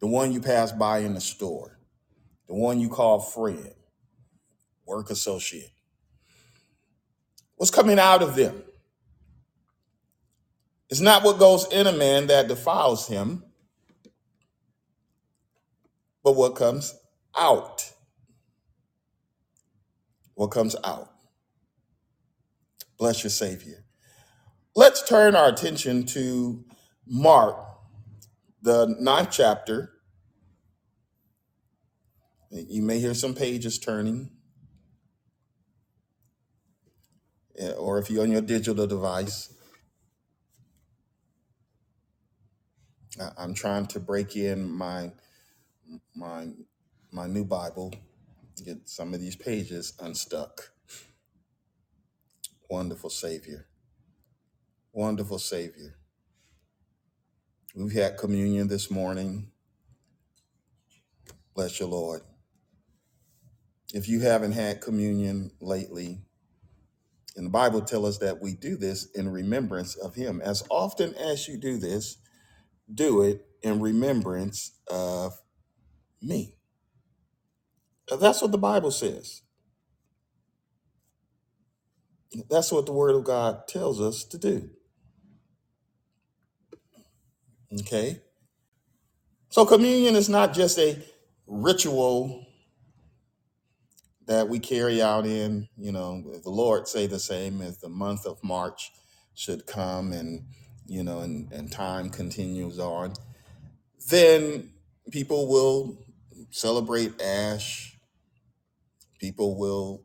The 0.00 0.08
one 0.08 0.32
you 0.32 0.40
pass 0.40 0.72
by 0.72 1.00
in 1.00 1.14
the 1.14 1.20
store. 1.20 1.78
The 2.48 2.54
one 2.54 2.80
you 2.80 2.88
call 2.88 3.20
friend, 3.20 3.74
work 4.86 5.10
associate. 5.10 5.72
What's 7.56 7.70
coming 7.70 7.98
out 7.98 8.22
of 8.22 8.36
them. 8.36 8.62
It's 10.90 11.00
not 11.00 11.24
what 11.24 11.38
goes 11.38 11.66
in 11.72 11.86
a 11.86 11.92
man 11.92 12.28
that 12.28 12.48
defiles 12.48 13.08
him, 13.08 13.44
what 16.34 16.56
comes 16.56 16.94
out. 17.36 17.92
What 20.34 20.48
comes 20.48 20.76
out. 20.84 21.10
Bless 22.98 23.22
your 23.22 23.30
Savior. 23.30 23.84
Let's 24.76 25.06
turn 25.08 25.36
our 25.36 25.48
attention 25.48 26.06
to 26.06 26.64
Mark, 27.06 27.56
the 28.62 28.96
ninth 28.98 29.30
chapter. 29.30 29.92
You 32.50 32.82
may 32.82 33.00
hear 33.00 33.14
some 33.14 33.34
pages 33.34 33.78
turning, 33.78 34.30
eh, 37.58 37.72
or 37.72 37.98
if 37.98 38.10
you're 38.10 38.22
on 38.22 38.32
your 38.32 38.40
digital 38.40 38.86
device, 38.86 39.52
I'm 43.38 43.54
trying 43.54 43.86
to 43.88 44.00
break 44.00 44.36
in 44.36 44.70
my 44.70 45.12
my 46.14 46.48
my 47.12 47.26
new 47.26 47.44
Bible, 47.44 47.94
get 48.64 48.88
some 48.88 49.14
of 49.14 49.20
these 49.20 49.36
pages 49.36 49.94
unstuck. 50.00 50.70
Wonderful 52.70 53.10
Savior, 53.10 53.66
wonderful 54.92 55.38
Savior. 55.38 55.96
We've 57.74 57.92
had 57.92 58.18
communion 58.18 58.68
this 58.68 58.90
morning. 58.90 59.50
Bless 61.54 61.80
your 61.80 61.88
Lord. 61.88 62.22
If 63.92 64.08
you 64.08 64.20
haven't 64.20 64.52
had 64.52 64.80
communion 64.80 65.52
lately, 65.60 66.20
and 67.36 67.46
the 67.46 67.50
Bible 67.50 67.80
tells 67.82 68.08
us 68.08 68.18
that 68.18 68.40
we 68.40 68.54
do 68.54 68.76
this 68.76 69.06
in 69.12 69.28
remembrance 69.28 69.96
of 69.96 70.14
Him. 70.14 70.40
As 70.44 70.64
often 70.70 71.14
as 71.16 71.48
you 71.48 71.56
do 71.56 71.78
this, 71.78 72.16
do 72.92 73.22
it 73.22 73.44
in 73.62 73.80
remembrance 73.80 74.78
of 74.88 75.32
me. 76.24 76.56
That's 78.08 78.42
what 78.42 78.52
the 78.52 78.58
Bible 78.58 78.90
says. 78.90 79.42
That's 82.50 82.72
what 82.72 82.86
the 82.86 82.92
Word 82.92 83.14
of 83.14 83.24
God 83.24 83.68
tells 83.68 84.00
us 84.00 84.24
to 84.24 84.38
do. 84.38 84.70
Okay? 87.80 88.20
So, 89.48 89.64
communion 89.64 90.16
is 90.16 90.28
not 90.28 90.52
just 90.52 90.78
a 90.78 90.98
ritual 91.46 92.44
that 94.26 94.48
we 94.48 94.58
carry 94.58 95.02
out 95.02 95.26
in, 95.26 95.68
you 95.76 95.92
know, 95.92 96.22
the 96.42 96.50
Lord 96.50 96.88
say 96.88 97.06
the 97.06 97.18
same 97.18 97.60
as 97.60 97.78
the 97.78 97.88
month 97.88 98.26
of 98.26 98.42
March 98.42 98.90
should 99.34 99.66
come 99.66 100.12
and, 100.12 100.46
you 100.86 101.04
know, 101.04 101.20
and, 101.20 101.52
and 101.52 101.70
time 101.70 102.10
continues 102.10 102.78
on, 102.78 103.14
then 104.08 104.70
people 105.10 105.48
will 105.48 106.03
celebrate 106.54 107.20
Ash. 107.20 107.98
People 109.18 109.58
will 109.58 110.04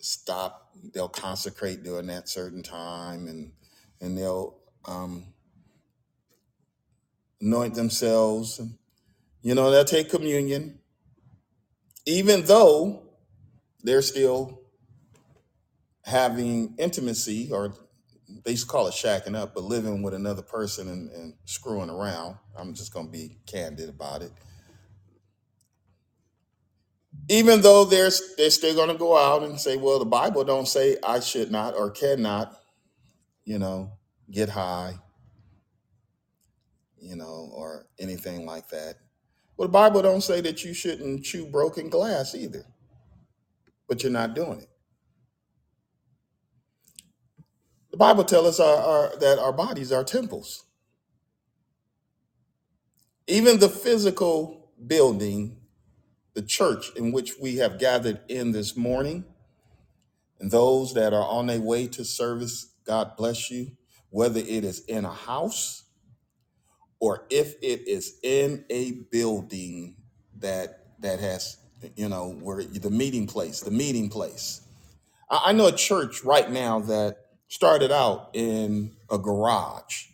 stop, 0.00 0.70
they'll 0.94 1.06
consecrate 1.06 1.82
during 1.82 2.06
that 2.06 2.30
certain 2.30 2.62
time 2.62 3.28
and, 3.28 3.52
and 4.00 4.16
they'll 4.16 4.56
um, 4.86 5.26
anoint 7.42 7.74
themselves. 7.74 8.58
And, 8.58 8.78
you 9.42 9.54
know, 9.54 9.70
they'll 9.70 9.84
take 9.84 10.08
communion, 10.08 10.78
even 12.06 12.46
though 12.46 13.02
they're 13.82 14.00
still 14.00 14.62
having 16.06 16.74
intimacy 16.78 17.50
or 17.52 17.74
they 18.46 18.52
used 18.52 18.64
to 18.64 18.72
call 18.72 18.86
it 18.86 18.94
shacking 18.94 19.36
up, 19.36 19.52
but 19.52 19.64
living 19.64 20.02
with 20.02 20.14
another 20.14 20.40
person 20.40 20.88
and, 20.88 21.10
and 21.10 21.34
screwing 21.44 21.90
around. 21.90 22.36
I'm 22.56 22.72
just 22.72 22.94
going 22.94 23.06
to 23.06 23.12
be 23.12 23.36
candid 23.44 23.90
about 23.90 24.22
it. 24.22 24.32
Even 27.30 27.60
though 27.60 27.84
they're 27.84 28.10
they're 28.36 28.50
still 28.50 28.74
going 28.74 28.88
to 28.88 28.96
go 28.98 29.16
out 29.16 29.44
and 29.44 29.58
say, 29.60 29.76
well, 29.76 30.00
the 30.00 30.04
Bible 30.04 30.42
don't 30.42 30.66
say 30.66 30.96
I 31.04 31.20
should 31.20 31.52
not 31.52 31.76
or 31.76 31.92
cannot, 31.92 32.56
you 33.44 33.56
know, 33.56 33.92
get 34.32 34.48
high, 34.48 34.94
you 37.00 37.14
know, 37.14 37.52
or 37.54 37.86
anything 38.00 38.46
like 38.46 38.68
that. 38.70 38.96
Well, 39.56 39.68
the 39.68 39.72
Bible 39.72 40.02
don't 40.02 40.22
say 40.24 40.40
that 40.40 40.64
you 40.64 40.74
shouldn't 40.74 41.22
chew 41.24 41.46
broken 41.46 41.88
glass 41.88 42.34
either, 42.34 42.64
but 43.88 44.02
you're 44.02 44.10
not 44.10 44.34
doing 44.34 44.62
it. 44.62 44.70
The 47.92 47.96
Bible 47.96 48.24
tells 48.24 48.58
us 48.58 48.60
our, 48.60 48.76
our, 48.76 49.16
that 49.18 49.38
our 49.38 49.52
bodies 49.52 49.92
are 49.92 50.02
temples. 50.02 50.64
Even 53.28 53.60
the 53.60 53.68
physical 53.68 54.72
building, 54.84 55.59
the 56.34 56.42
church 56.42 56.92
in 56.96 57.12
which 57.12 57.34
we 57.40 57.56
have 57.56 57.78
gathered 57.78 58.20
in 58.28 58.52
this 58.52 58.76
morning, 58.76 59.24
and 60.40 60.50
those 60.50 60.94
that 60.94 61.12
are 61.12 61.26
on 61.26 61.46
their 61.46 61.60
way 61.60 61.86
to 61.88 62.04
service, 62.04 62.74
God 62.86 63.16
bless 63.16 63.50
you, 63.50 63.72
whether 64.10 64.40
it 64.40 64.64
is 64.64 64.84
in 64.86 65.04
a 65.04 65.12
house 65.12 65.84
or 67.00 67.26
if 67.30 67.54
it 67.62 67.88
is 67.88 68.18
in 68.22 68.64
a 68.70 68.92
building 69.10 69.96
that 70.38 70.84
that 71.00 71.20
has 71.20 71.58
you 71.96 72.08
know, 72.08 72.30
where 72.40 72.62
the 72.64 72.90
meeting 72.90 73.26
place, 73.26 73.60
the 73.60 73.70
meeting 73.70 74.08
place. 74.08 74.62
I, 75.30 75.42
I 75.46 75.52
know 75.52 75.66
a 75.66 75.72
church 75.72 76.24
right 76.24 76.50
now 76.50 76.80
that 76.80 77.16
started 77.48 77.90
out 77.92 78.30
in 78.34 78.96
a 79.10 79.18
garage. 79.18 80.06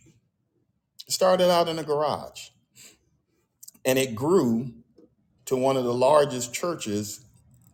It 1.07 1.13
started 1.13 1.51
out 1.51 1.67
in 1.67 1.79
a 1.79 1.83
garage, 1.83 2.49
and 3.85 3.99
it 3.99 4.15
grew 4.15 4.73
to 5.47 5.55
one 5.57 5.77
of 5.77 5.83
the 5.83 5.93
largest 5.93 6.53
churches 6.53 7.25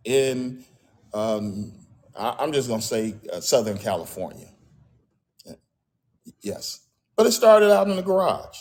in, 0.04 0.64
um, 1.14 1.74
I, 2.16 2.36
I'm 2.40 2.52
just 2.52 2.68
going 2.68 2.80
to 2.80 2.86
say, 2.86 3.16
uh, 3.32 3.42
Southern 3.42 3.78
California. 3.78 4.48
Yes, 6.42 6.82
but 7.16 7.26
it 7.26 7.32
started 7.32 7.72
out 7.72 7.90
in 7.90 7.96
the 7.96 8.02
garage. 8.02 8.58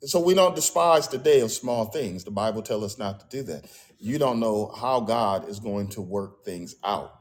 And 0.00 0.10
So 0.10 0.20
we 0.20 0.34
don't 0.34 0.54
despise 0.54 1.08
the 1.08 1.18
day 1.18 1.40
of 1.40 1.50
small 1.50 1.86
things. 1.86 2.24
The 2.24 2.30
Bible 2.30 2.62
tells 2.62 2.84
us 2.84 2.98
not 2.98 3.20
to 3.20 3.26
do 3.36 3.42
that. 3.44 3.66
You 3.98 4.18
don't 4.18 4.40
know 4.40 4.72
how 4.76 5.00
God 5.00 5.48
is 5.48 5.60
going 5.60 5.88
to 5.90 6.02
work 6.02 6.44
things 6.44 6.76
out. 6.84 7.12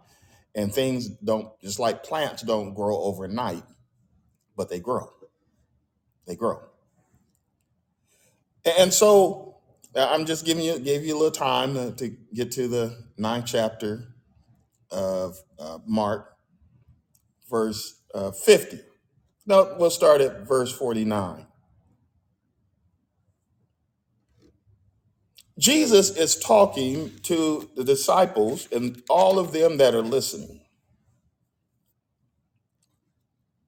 And 0.56 0.74
things 0.74 1.08
don't, 1.08 1.50
just 1.62 1.80
like 1.80 2.04
plants 2.04 2.44
don't 2.44 2.74
grow 2.74 2.98
overnight, 2.98 3.64
but 4.56 4.70
they 4.70 4.80
grow. 4.80 5.10
They 6.28 6.36
grow. 6.36 6.62
And 8.80 8.94
so 8.94 9.53
uh, 9.96 10.08
I'm 10.10 10.26
just 10.26 10.46
giving 10.46 10.64
you, 10.64 10.80
gave 10.80 11.06
you 11.06 11.14
a 11.14 11.18
little 11.18 11.32
time 11.32 11.74
to, 11.76 11.92
to 11.94 12.16
get 12.34 12.52
to 12.54 12.68
the 12.68 12.98
ninth 13.18 13.46
chapter 13.46 14.08
of 14.92 15.38
uh, 15.60 15.80
Mark, 15.86 16.36
verse 17.50 18.02
uh, 18.14 18.32
50. 18.32 18.80
No, 19.46 19.76
we'll 19.78 19.90
start 19.90 20.22
at 20.22 20.48
verse 20.48 20.72
49. 20.72 21.46
Jesus 25.60 26.16
is 26.18 26.36
talking 26.36 27.12
to 27.24 27.70
the 27.76 27.84
disciples 27.84 28.68
and 28.72 29.02
all 29.10 29.38
of 29.38 29.52
them 29.52 29.78
that 29.78 29.94
are 29.94 30.02
listening. 30.02 30.62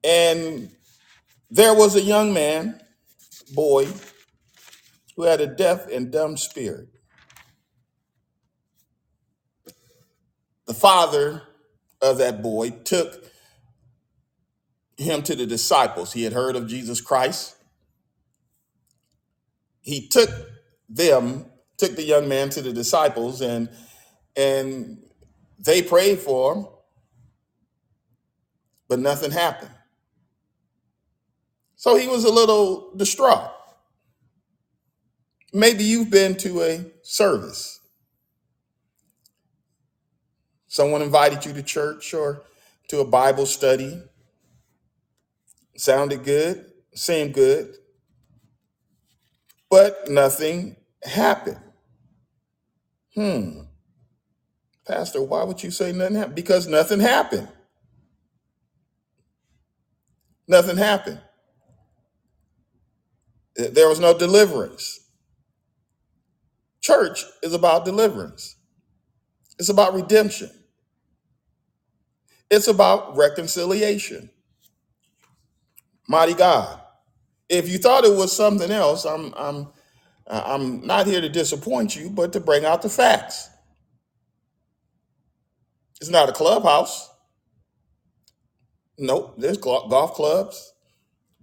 And 0.02 0.70
there 1.50 1.74
was 1.74 1.94
a 1.96 2.00
young 2.00 2.32
man, 2.34 2.80
boy, 3.54 3.88
who 5.16 5.24
had 5.24 5.40
a 5.40 5.46
deaf 5.46 5.88
and 5.88 6.10
dumb 6.12 6.36
spirit. 6.36 6.88
The 10.66 10.74
father 10.74 11.42
of 12.02 12.18
that 12.18 12.42
boy 12.42 12.70
took 12.70 13.24
him 14.98 15.22
to 15.22 15.34
the 15.34 15.46
disciples. 15.46 16.12
He 16.12 16.22
had 16.24 16.32
heard 16.32 16.56
of 16.56 16.66
Jesus 16.66 17.00
Christ. 17.00 17.56
He 19.80 20.08
took 20.08 20.30
them, 20.88 21.46
took 21.76 21.96
the 21.96 22.02
young 22.02 22.28
man 22.28 22.50
to 22.50 22.62
the 22.62 22.72
disciples, 22.72 23.40
and 23.40 23.68
and 24.34 25.02
they 25.58 25.80
prayed 25.80 26.18
for 26.18 26.54
him, 26.54 26.66
but 28.88 28.98
nothing 28.98 29.30
happened. 29.30 29.70
So 31.76 31.96
he 31.96 32.08
was 32.08 32.24
a 32.24 32.32
little 32.32 32.92
distraught. 32.96 33.55
Maybe 35.52 35.84
you've 35.84 36.10
been 36.10 36.36
to 36.38 36.62
a 36.62 36.84
service. 37.02 37.80
Someone 40.68 41.02
invited 41.02 41.46
you 41.46 41.52
to 41.54 41.62
church 41.62 42.12
or 42.12 42.44
to 42.88 43.00
a 43.00 43.04
Bible 43.04 43.46
study. 43.46 44.02
Sounded 45.76 46.24
good, 46.24 46.66
seemed 46.94 47.34
good, 47.34 47.76
but 49.70 50.08
nothing 50.08 50.76
happened. 51.02 51.60
Hmm. 53.14 53.60
Pastor, 54.86 55.22
why 55.22 55.44
would 55.44 55.62
you 55.62 55.70
say 55.70 55.92
nothing 55.92 56.16
happened? 56.16 56.36
Because 56.36 56.68
nothing 56.68 57.00
happened. 57.00 57.48
Nothing 60.48 60.76
happened. 60.76 61.20
There 63.56 63.88
was 63.88 64.00
no 64.00 64.16
deliverance. 64.16 65.00
Church 66.86 67.24
is 67.42 67.52
about 67.52 67.84
deliverance. 67.84 68.56
It's 69.58 69.68
about 69.70 69.94
redemption. 69.94 70.50
It's 72.50 72.68
about 72.68 73.16
reconciliation. 73.16 74.30
Mighty 76.08 76.34
God. 76.34 76.80
If 77.48 77.68
you 77.68 77.78
thought 77.78 78.04
it 78.04 78.16
was 78.16 78.36
something 78.36 78.70
else, 78.70 79.04
I'm 79.04 79.34
I'm 79.36 79.68
I'm 80.28 80.86
not 80.86 81.06
here 81.06 81.20
to 81.20 81.28
disappoint 81.28 81.96
you, 81.96 82.10
but 82.10 82.32
to 82.34 82.40
bring 82.40 82.64
out 82.64 82.82
the 82.82 82.90
facts. 82.90 83.50
It's 86.00 86.10
not 86.10 86.28
a 86.28 86.32
clubhouse. 86.32 87.10
Nope. 88.98 89.34
There's 89.38 89.58
gol- 89.58 89.88
golf 89.88 90.14
clubs, 90.14 90.72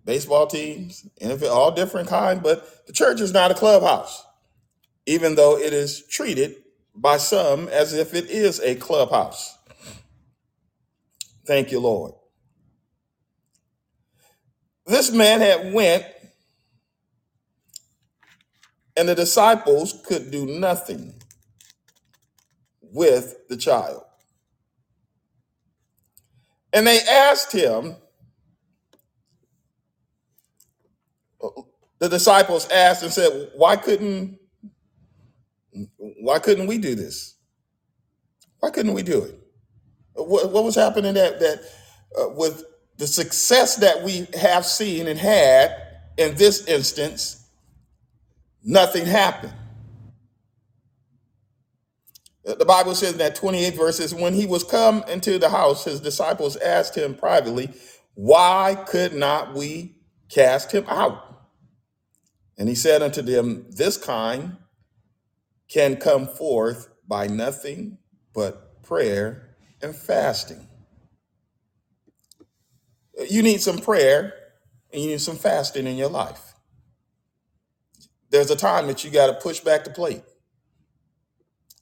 baseball 0.05 0.47
teams, 0.47 1.07
NFL, 1.21 1.51
all 1.51 1.71
different 1.71 2.09
kind, 2.09 2.43
but 2.43 2.87
the 2.87 2.93
church 2.93 3.21
is 3.21 3.33
not 3.33 3.51
a 3.51 3.55
clubhouse, 3.55 4.23
even 5.05 5.35
though 5.35 5.57
it 5.57 5.73
is 5.73 6.05
treated 6.07 6.55
by 6.95 7.17
some 7.17 7.67
as 7.69 7.93
if 7.93 8.13
it 8.13 8.29
is 8.29 8.59
a 8.61 8.75
clubhouse. 8.75 9.57
Thank 11.45 11.71
you, 11.71 11.79
Lord. 11.79 12.13
This 14.85 15.11
man 15.11 15.41
had 15.41 15.73
went, 15.73 16.05
and 18.95 19.09
the 19.09 19.15
disciples 19.15 20.01
could 20.05 20.31
do 20.31 20.45
nothing 20.45 21.13
with 22.81 23.47
the 23.49 23.57
child. 23.57 24.03
And 26.71 26.85
they 26.87 26.99
asked 27.01 27.51
him, 27.51 27.95
the 31.99 32.09
disciples 32.09 32.67
asked 32.69 33.03
and 33.03 33.11
said, 33.11 33.51
"Why 33.55 33.75
couldn't 33.75 34.39
why 36.23 36.39
couldn't 36.39 36.67
we 36.67 36.77
do 36.77 36.95
this? 36.95 37.35
Why 38.59 38.69
couldn't 38.69 38.93
we 38.93 39.03
do 39.03 39.25
it? 39.25 39.37
What, 40.13 40.53
what 40.53 40.63
was 40.63 40.75
happening 40.75 41.15
that 41.15 41.41
that 41.41 41.61
uh, 42.17 42.29
with 42.29 42.63
the 42.97 43.07
success 43.07 43.75
that 43.77 44.03
we 44.03 44.25
have 44.33 44.65
seen 44.65 45.07
and 45.09 45.19
had 45.19 45.75
in 46.17 46.35
this 46.35 46.65
instance, 46.65 47.45
nothing 48.63 49.05
happened. 49.05 49.51
The 52.45 52.63
Bible 52.63 52.95
says 52.95 53.13
in 53.13 53.17
that 53.17 53.35
28 53.35 53.75
verses, 53.75 54.15
when 54.15 54.33
he 54.33 54.45
was 54.45 54.63
come 54.63 55.03
into 55.09 55.37
the 55.37 55.49
house, 55.49 55.83
his 55.83 55.99
disciples 55.99 56.55
asked 56.55 56.95
him 56.95 57.15
privately, 57.15 57.69
Why 58.13 58.81
could 58.87 59.13
not 59.13 59.55
we 59.55 59.97
cast 60.29 60.71
him 60.71 60.85
out? 60.87 61.21
And 62.57 62.69
he 62.69 62.75
said 62.75 63.01
unto 63.01 63.21
them, 63.21 63.65
This 63.71 63.97
kind 63.97 64.55
can 65.69 65.97
come 65.97 66.27
forth 66.27 66.89
by 67.07 67.27
nothing 67.27 67.97
but 68.33 68.83
prayer 68.83 69.55
and 69.81 69.95
fasting. 69.95 70.67
You 73.29 73.43
need 73.43 73.61
some 73.61 73.79
prayer 73.79 74.33
and 74.93 75.01
you 75.01 75.09
need 75.09 75.21
some 75.21 75.37
fasting 75.37 75.87
in 75.87 75.97
your 75.97 76.09
life. 76.09 76.53
There's 78.31 78.51
a 78.51 78.55
time 78.57 78.87
that 78.87 79.03
you 79.05 79.11
got 79.11 79.27
to 79.27 79.33
push 79.35 79.61
back 79.61 79.85
the 79.85 79.91
plate. 79.91 80.23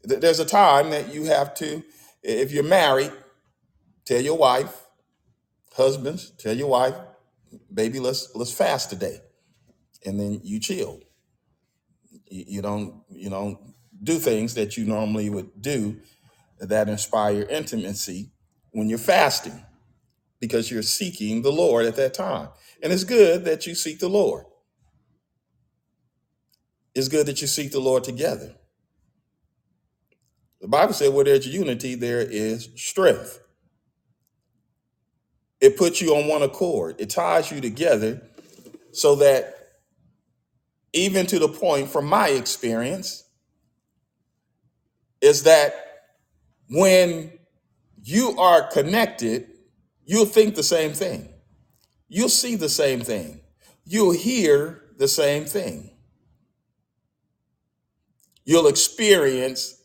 Th- 0.08 0.22
There's 0.22 0.40
a 0.40 0.46
time 0.46 0.92
that 0.92 1.14
you 1.14 1.26
have 1.26 1.56
to, 1.56 1.84
if 2.24 2.52
you're 2.52 2.64
married, 2.64 3.12
tell 4.06 4.22
your 4.22 4.38
wife, 4.38 4.88
husbands, 5.76 6.32
tell 6.40 6.56
your 6.56 6.70
wife, 6.70 6.96
baby, 7.74 8.00
let's 8.00 8.36
let's 8.36 8.54
fast 8.54 8.90
today. 8.90 9.20
And 10.06 10.20
then 10.20 10.42
you 10.44 10.60
chill. 10.60 11.02
You, 12.30 12.46
you 12.48 12.64
don't 12.64 13.04
you 13.10 13.30
don't 13.30 13.60
do 14.04 14.18
things 14.18 14.54
that 14.56 14.78
you 14.78 14.86
normally 14.86 15.30
would 15.30 15.62
do 15.62 15.98
that 16.60 16.90
inspire 16.90 17.44
intimacy 17.44 18.32
when 18.72 18.90
you're 18.90 18.98
fasting 18.98 19.64
because 20.40 20.72
you're 20.72 20.82
seeking 20.82 21.42
the 21.42 21.52
Lord 21.52 21.86
at 21.86 21.96
that 21.96 22.14
time. 22.14 22.50
And 22.82 22.92
it's 22.92 23.04
good 23.04 23.46
that 23.46 23.68
you 23.68 23.76
seek 23.76 24.00
the 24.00 24.10
Lord. 24.10 24.46
It's 26.94 27.08
good 27.08 27.28
that 27.28 27.42
you 27.42 27.48
seek 27.48 27.72
the 27.72 27.80
Lord 27.80 28.04
together. 28.04 28.56
The 30.60 30.68
Bible 30.68 30.94
said 30.94 31.14
where 31.14 31.26
there's 31.26 31.48
unity, 31.48 31.96
there 31.96 32.22
is 32.22 32.70
strength. 32.76 33.40
It 35.60 35.78
puts 35.78 36.02
you 36.02 36.16
on 36.16 36.28
one 36.28 36.42
accord. 36.42 36.96
It 37.00 37.12
ties 37.12 37.52
you 37.52 37.62
together 37.62 38.22
so 38.92 39.16
that 39.16 39.58
even 40.94 41.26
to 41.28 41.40
the 41.40 41.48
point, 41.48 41.88
from 41.90 42.06
my 42.06 42.30
experience, 42.30 43.24
is 45.22 45.44
that 45.44 45.74
when 46.70 47.32
you 48.04 48.38
are 48.40 48.68
connected, 48.68 49.48
you'll 50.06 50.26
think 50.26 50.56
the 50.56 50.64
same 50.64 50.94
thing. 50.94 51.30
You'll 52.08 52.30
see 52.30 52.56
the 52.56 52.70
same 52.70 53.02
thing. 53.02 53.42
You'll 53.86 54.12
hear 54.12 54.84
the 54.98 55.08
same 55.08 55.46
thing. 55.46 55.92
You'll 58.44 58.68
experience 58.68 59.82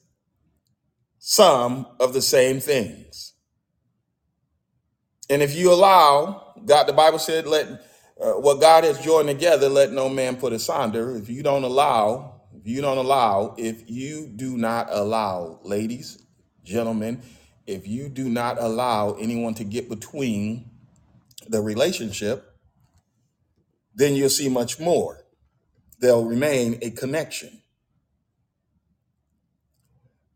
some 1.18 1.86
of 2.00 2.14
the 2.14 2.22
same 2.22 2.60
things. 2.60 3.34
And 5.28 5.42
if 5.42 5.54
you 5.56 5.72
allow, 5.72 6.54
God, 6.64 6.84
the 6.84 6.92
Bible 6.92 7.18
said, 7.18 7.46
let 7.46 7.66
uh, 8.20 8.32
what 8.32 8.60
God 8.60 8.84
has 8.84 8.98
joined 9.00 9.28
together, 9.28 9.68
let 9.68 9.92
no 9.92 10.08
man 10.08 10.36
put 10.36 10.52
asunder. 10.52 11.16
If 11.16 11.28
you 11.28 11.42
don't 11.42 11.64
allow, 11.64 12.35
you 12.66 12.80
don't 12.80 12.98
allow, 12.98 13.54
if 13.58 13.88
you 13.88 14.28
do 14.34 14.56
not 14.56 14.88
allow, 14.90 15.60
ladies, 15.62 16.22
gentlemen, 16.64 17.22
if 17.66 17.86
you 17.86 18.08
do 18.08 18.28
not 18.28 18.56
allow 18.60 19.12
anyone 19.14 19.54
to 19.54 19.64
get 19.64 19.88
between 19.88 20.70
the 21.48 21.60
relationship, 21.60 22.56
then 23.94 24.14
you'll 24.14 24.28
see 24.28 24.48
much 24.48 24.78
more. 24.78 25.24
There'll 25.98 26.24
remain 26.24 26.78
a 26.82 26.90
connection. 26.90 27.62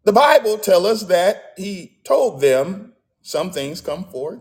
The 0.05 0.12
Bible 0.12 0.59
tells 0.59 0.87
us 0.87 1.03
that 1.05 1.53
he 1.57 1.99
told 2.05 2.40
them 2.40 2.95
some 3.23 3.51
things 3.51 3.81
come 3.81 4.05
forth 4.05 4.40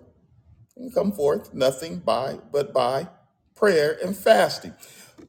and 0.77 0.93
come 0.93 1.11
forth 1.11 1.53
nothing 1.53 1.99
by 1.99 2.39
but 2.51 2.73
by 2.73 3.09
prayer 3.55 3.97
and 4.01 4.15
fasting. 4.15 4.73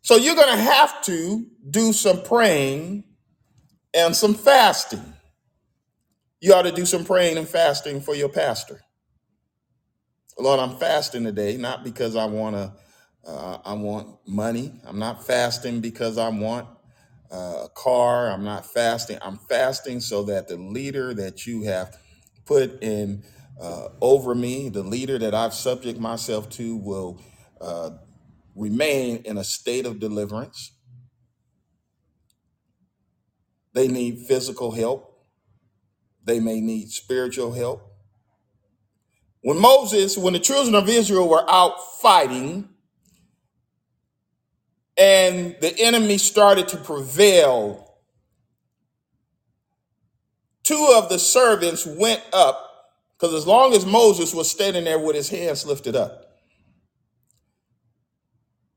So 0.02 0.16
you're 0.16 0.34
going 0.36 0.56
to 0.56 0.62
have 0.62 1.02
to 1.04 1.46
do 1.70 1.92
some 1.92 2.22
praying 2.22 3.04
and 3.94 4.14
some 4.16 4.34
fasting. 4.34 5.14
You 6.40 6.54
ought 6.54 6.62
to 6.62 6.72
do 6.72 6.86
some 6.86 7.04
praying 7.04 7.38
and 7.38 7.48
fasting 7.48 8.00
for 8.00 8.14
your 8.14 8.28
pastor. 8.30 8.80
Lord, 10.38 10.60
I'm 10.60 10.76
fasting 10.78 11.24
today, 11.24 11.56
not 11.56 11.84
because 11.84 12.16
I 12.16 12.24
want 12.26 12.56
to, 12.56 12.72
uh, 13.26 13.58
I 13.64 13.74
want 13.74 14.16
money. 14.26 14.72
I'm 14.84 14.98
not 14.98 15.26
fasting 15.26 15.80
because 15.80 16.18
I 16.18 16.28
want 16.30 16.66
uh, 17.30 17.64
a 17.66 17.68
car. 17.74 18.30
I'm 18.30 18.44
not 18.44 18.66
fasting. 18.66 19.18
I'm 19.22 19.36
fasting 19.36 20.00
so 20.00 20.24
that 20.24 20.48
the 20.48 20.56
leader 20.56 21.14
that 21.14 21.46
you 21.46 21.64
have 21.64 21.96
put 22.46 22.82
in 22.82 23.22
uh, 23.60 23.88
over 24.00 24.34
me, 24.34 24.70
the 24.70 24.82
leader 24.82 25.18
that 25.18 25.34
I've 25.34 25.54
subject 25.54 26.00
myself 26.00 26.48
to, 26.50 26.76
will 26.76 27.20
uh, 27.60 27.90
remain 28.60 29.22
in 29.24 29.38
a 29.38 29.44
state 29.44 29.86
of 29.86 29.98
deliverance. 29.98 30.72
They 33.72 33.88
need 33.88 34.26
physical 34.28 34.72
help. 34.72 35.26
They 36.24 36.40
may 36.40 36.60
need 36.60 36.90
spiritual 36.90 37.52
help. 37.52 37.82
When 39.40 39.58
Moses, 39.58 40.18
when 40.18 40.34
the 40.34 40.38
children 40.38 40.74
of 40.74 40.88
Israel 40.88 41.28
were 41.28 41.48
out 41.48 41.76
fighting 42.02 42.68
and 44.98 45.56
the 45.62 45.74
enemy 45.78 46.18
started 46.18 46.68
to 46.68 46.76
prevail 46.76 47.96
two 50.62 50.92
of 50.94 51.08
the 51.08 51.18
servants 51.18 51.86
went 51.86 52.22
up 52.34 52.66
because 53.18 53.34
as 53.34 53.46
long 53.46 53.72
as 53.72 53.86
Moses 53.86 54.34
was 54.34 54.50
standing 54.50 54.84
there 54.84 54.98
with 54.98 55.16
his 55.16 55.30
hands 55.30 55.64
lifted 55.64 55.96
up, 55.96 56.29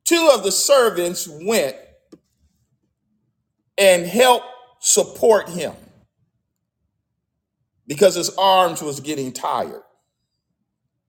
two 0.05 0.31
of 0.33 0.43
the 0.43 0.51
servants 0.51 1.27
went 1.27 1.75
and 3.77 4.05
helped 4.05 4.45
support 4.79 5.49
him 5.49 5.73
because 7.87 8.15
his 8.15 8.29
arms 8.37 8.81
was 8.81 8.99
getting 8.99 9.31
tired. 9.31 9.81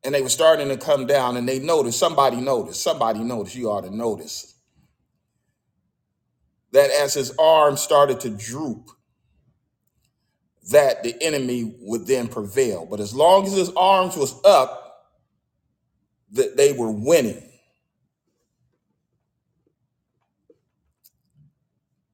And 0.05 0.15
they 0.15 0.23
were 0.23 0.29
starting 0.29 0.69
to 0.69 0.77
come 0.77 1.07
down 1.07 1.37
and 1.37 1.49
they 1.49 1.59
noticed 1.59 1.99
somebody 1.99 2.37
noticed 2.37 2.83
somebody 2.83 3.21
noticed 3.21 3.57
you 3.57 3.71
ought 3.71 3.85
to 3.85 3.95
notice 3.95 4.55
that 6.73 6.91
as 6.91 7.15
his 7.15 7.33
arms 7.39 7.81
started 7.81 8.21
to 8.21 8.31
droop 8.31 8.91
that 10.71 11.03
the 11.03 11.15
enemy 11.23 11.75
would 11.81 12.07
then 12.07 12.29
prevail. 12.29 12.87
But 12.87 13.01
as 13.01 13.15
long 13.15 13.47
as 13.47 13.55
his 13.55 13.71
arms 13.77 14.17
was 14.17 14.35
up 14.45 14.81
that 16.33 16.57
they 16.57 16.73
were 16.73 16.91
winning 16.91 17.43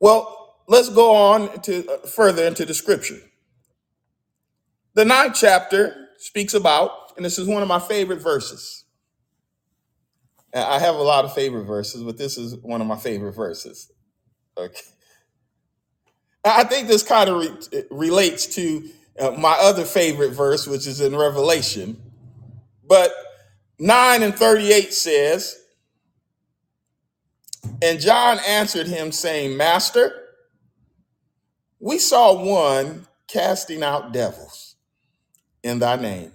well 0.01 0.57
let's 0.67 0.89
go 0.89 1.15
on 1.15 1.61
to 1.63 1.87
uh, 1.89 2.07
further 2.07 2.45
into 2.45 2.65
the 2.65 2.75
scripture. 2.75 3.19
The 4.95 5.05
ninth 5.05 5.37
chapter 5.39 6.09
speaks 6.19 6.55
about 6.55 7.13
and 7.17 7.25
this 7.25 7.39
is 7.39 7.47
one 7.47 7.63
of 7.63 7.69
my 7.69 7.79
favorite 7.79 8.21
verses. 8.23 8.85
I 10.55 10.79
have 10.81 10.97
a 10.97 11.03
lot 11.03 11.25
of 11.25 11.35
favorite 11.35 11.65
verses 11.65 12.03
but 12.03 12.19
this 12.19 12.39
is 12.39 12.57
one 12.57 12.81
of 12.81 12.87
my 12.87 12.97
favorite 12.97 13.35
verses. 13.35 13.93
Okay. 14.57 14.81
I 16.45 16.65
think 16.65 16.89
this 16.89 17.03
kind 17.03 17.29
of 17.29 17.41
re- 17.41 17.85
relates 17.91 18.47
to 18.57 18.89
uh, 19.19 19.33
my 19.33 19.57
other 19.61 19.85
favorite 19.85 20.31
verse 20.31 20.67
which 20.67 20.87
is 20.87 21.01
in 21.01 21.17
revelation. 21.17 22.01
But 22.87 23.13
9 23.79 24.23
and 24.23 24.35
38 24.35 24.93
says 24.93 25.60
and 27.83 28.01
john 28.01 28.38
answered 28.47 28.87
him 28.87 29.12
saying 29.12 29.57
master 29.57 30.21
we 31.81 31.99
saw 31.99 32.35
one 32.35 33.07
casting 33.27 33.83
out 33.83 34.12
devils 34.12 34.77
in 35.62 35.79
thy 35.79 35.97
name, 35.97 36.33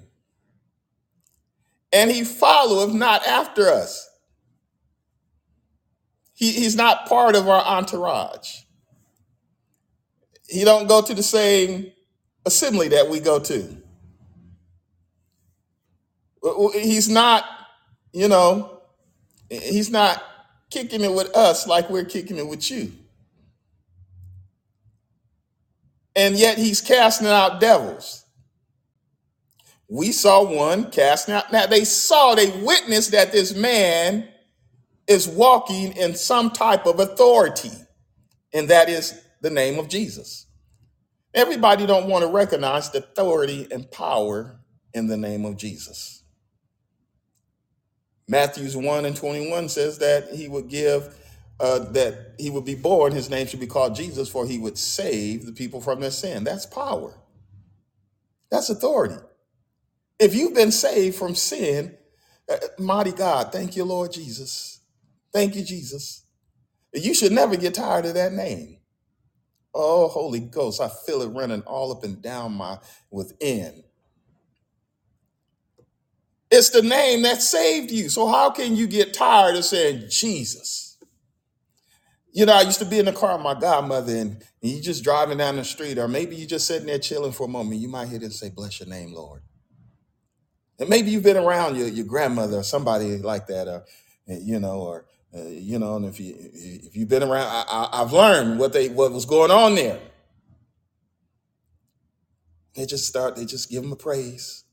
and 1.94 2.10
he 2.10 2.24
followeth 2.24 2.94
not 2.94 3.26
after 3.26 3.70
us. 3.70 4.10
He, 6.34 6.52
he's 6.52 6.76
not 6.76 7.08
part 7.08 7.36
of 7.36 7.48
our 7.48 7.64
entourage. 7.64 8.62
He 10.50 10.64
don't 10.64 10.88
go 10.88 11.02
to 11.02 11.14
the 11.14 11.24
same 11.24 11.92
assembly 12.46 12.90
that 12.90 13.10
we 13.10 13.20
go 13.20 13.40
to. 13.40 13.78
He's 16.74 17.08
not, 17.08 17.46
you 18.14 18.28
know, 18.28 18.82
he's 19.50 19.90
not 19.90 20.22
kicking 20.70 21.02
it 21.02 21.12
with 21.14 21.36
us 21.36 21.68
like 21.68 21.90
we're 21.90 22.06
kicking 22.06 22.38
it 22.38 22.48
with 22.48 22.70
you. 22.70 22.92
And 26.16 26.36
yet 26.36 26.58
he's 26.58 26.82
casting 26.82 27.28
out 27.28 27.60
devils. 27.60 28.26
We 29.90 30.12
saw 30.12 30.44
one 30.44 30.90
casting 30.92 31.36
out. 31.36 31.52
Now 31.52 31.68
they 31.68 31.84
saw, 31.84 32.36
they 32.36 32.50
witnessed 32.62 33.12
that 33.12 33.32
this 33.32 33.56
man 33.56 34.28
is 35.08 35.28
walking 35.28 35.96
in 35.98 36.16
some 36.16 36.50
type 36.50 36.86
of 36.88 37.00
authority, 37.00 37.72
and 38.54 38.70
that 38.70 38.90
is 38.90 39.22
the 39.42 39.52
name 39.52 39.78
of 39.78 39.88
Jesus. 39.88 40.48
Everybody 41.34 41.86
don't 41.86 42.08
want 42.08 42.24
to 42.24 42.32
recognize 42.32 42.90
the 42.90 43.00
authority 43.00 43.68
and 43.70 43.90
power 43.92 44.60
in 44.94 45.08
the 45.08 45.18
name 45.18 45.46
of 45.46 45.58
Jesus. 45.58 46.15
Matthews 48.28 48.76
1 48.76 49.06
and 49.06 49.16
21 49.16 49.70
says 49.70 50.00
that 50.00 50.30
he 50.34 50.48
would 50.48 50.70
give 50.70 51.16
uh, 51.60 51.80
that 51.80 52.34
he 52.38 52.50
would 52.50 52.66
be 52.66 52.76
born, 52.76 53.14
his 53.14 53.30
name 53.30 53.48
should 53.48 53.62
be 53.62 53.68
called 53.68 53.96
Jesus, 53.96 54.28
for 54.30 54.46
he 54.46 54.58
would 54.60 54.78
save 54.78 55.46
the 55.46 55.54
people 55.54 55.80
from 55.82 56.02
their 56.02 56.12
sin. 56.12 56.44
That's 56.44 56.66
power. 56.66 57.14
That's 58.52 58.70
authority. 58.70 59.16
If 60.20 60.36
you've 60.36 60.56
been 60.56 60.72
saved 60.72 61.16
from 61.18 61.36
sin, 61.36 61.98
uh, 62.50 62.58
mighty 62.80 63.12
God, 63.12 63.52
thank 63.52 63.76
you, 63.76 63.86
Lord 63.86 64.14
Jesus. 64.14 64.82
Thank 65.34 65.56
you, 65.56 65.64
Jesus. 65.64 66.26
You 66.94 67.14
should 67.14 67.32
never 67.32 67.58
get 67.58 67.76
tired 67.76 68.06
of 68.06 68.16
that 68.16 68.34
name. 68.34 68.80
Oh, 69.74 70.08
Holy 70.10 70.40
Ghost, 70.42 70.82
I 70.82 70.90
feel 70.90 71.22
it 71.22 71.30
running 71.30 71.62
all 71.64 71.92
up 71.92 72.04
and 72.04 72.22
down 72.22 72.54
my 72.54 72.80
within. 73.12 73.84
It's 76.52 76.70
the 76.70 76.82
name 76.82 77.24
that 77.24 77.42
saved 77.42 77.92
you. 77.92 78.10
So 78.10 78.28
how 78.28 78.50
can 78.52 78.76
you 78.76 78.88
get 78.88 79.14
tired 79.14 79.56
of 79.56 79.66
saying 79.66 80.06
Jesus? 80.10 80.98
You 82.32 82.46
know, 82.46 82.54
I 82.54 82.62
used 82.62 82.80
to 82.80 82.86
be 82.86 83.00
in 83.00 83.06
the 83.06 83.14
car 83.14 83.36
with 83.36 83.44
my 83.44 83.60
godmother 83.60 84.16
and, 84.16 84.44
you 84.62 84.82
just 84.82 85.04
driving 85.04 85.38
down 85.38 85.58
the 85.58 85.64
street, 85.64 86.00
or 86.00 86.08
maybe 86.08 86.36
you 86.36 86.48
just 86.48 86.66
sitting 86.66 86.88
there 86.88 86.98
chilling 86.98 87.32
for 87.32 87.46
a 87.46 87.48
moment. 87.48 87.80
You 87.80 87.88
might 87.88 88.10
hear 88.10 88.18
them 88.18 88.32
say, 88.32 88.50
Bless 88.50 88.80
your 88.80 88.90
name, 88.90 89.14
Lord. 89.14 89.44
And 90.80 90.90
maybe 90.90 91.12
you've 91.12 91.24
been 91.24 91.38
around 91.38 91.78
your, 91.78 91.88
your 91.88 92.06
grandmother 92.06 92.58
or 92.58 92.64
somebody 92.64 93.20
like 93.20 93.46
that, 93.46 93.68
or 93.68 93.86
uh, 94.28 94.40
you 94.42 94.60
know, 94.60 94.80
or 94.80 95.06
uh, 95.38 95.44
you 95.44 95.78
know, 95.78 95.98
and 95.98 96.06
if 96.06 96.20
you 96.20 96.36
if 96.36 96.96
you've 96.96 97.10
been 97.10 97.22
around, 97.22 97.48
I, 97.48 97.64
I, 97.70 98.02
I've 98.02 98.12
learned 98.12 98.58
what 98.58 98.74
they 98.74 98.90
what 98.90 99.12
was 99.12 99.26
going 99.26 99.52
on 99.52 99.76
there. 99.76 100.00
They 102.74 102.88
just 102.88 103.06
start, 103.06 103.36
they 103.36 103.46
just 103.46 103.70
give 103.70 103.84
them 103.84 103.92
a 103.92 103.96
praise 103.96 104.65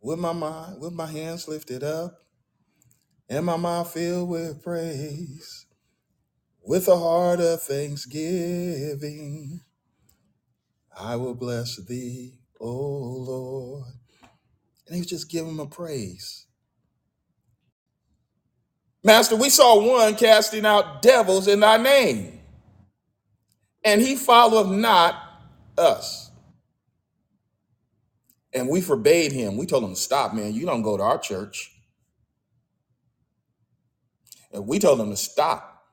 with 0.00 0.18
my 0.18 0.32
mind, 0.32 0.80
with 0.80 0.92
my 0.92 1.06
hands 1.06 1.48
lifted 1.48 1.82
up, 1.82 2.14
and 3.28 3.46
my 3.46 3.56
mind 3.56 3.88
filled 3.88 4.28
with 4.28 4.62
praise, 4.62 5.66
with 6.64 6.88
a 6.88 6.96
heart 6.96 7.40
of 7.40 7.62
thanksgiving. 7.62 9.60
I 10.98 11.16
will 11.16 11.34
bless 11.34 11.76
thee, 11.86 12.34
O 12.60 12.70
Lord. 12.70 13.86
And 14.88 14.98
they 14.98 15.04
just 15.06 15.30
give 15.30 15.46
him 15.46 15.60
a 15.60 15.66
praise. 15.66 16.46
Master, 19.02 19.36
we 19.36 19.48
saw 19.48 19.80
one 19.80 20.14
casting 20.14 20.66
out 20.66 21.00
devils 21.02 21.48
in 21.48 21.60
thy 21.60 21.78
name, 21.78 22.40
and 23.84 24.00
he 24.00 24.16
followeth 24.16 24.68
not 24.68 25.14
us, 25.78 26.29
and 28.52 28.68
we 28.68 28.80
forbade 28.80 29.32
him. 29.32 29.56
We 29.56 29.66
told 29.66 29.84
him 29.84 29.90
to 29.94 30.00
stop, 30.00 30.34
man. 30.34 30.54
You 30.54 30.66
don't 30.66 30.82
go 30.82 30.96
to 30.96 31.02
our 31.02 31.18
church. 31.18 31.72
And 34.52 34.66
we 34.66 34.78
told 34.78 35.00
him 35.00 35.10
to 35.10 35.16
stop. 35.16 35.84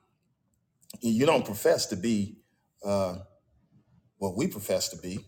You 1.01 1.25
don't 1.25 1.45
profess 1.45 1.87
to 1.87 1.95
be 1.95 2.37
uh, 2.83 3.17
what 4.17 4.35
we 4.35 4.47
profess 4.47 4.89
to 4.89 4.97
be. 4.97 5.25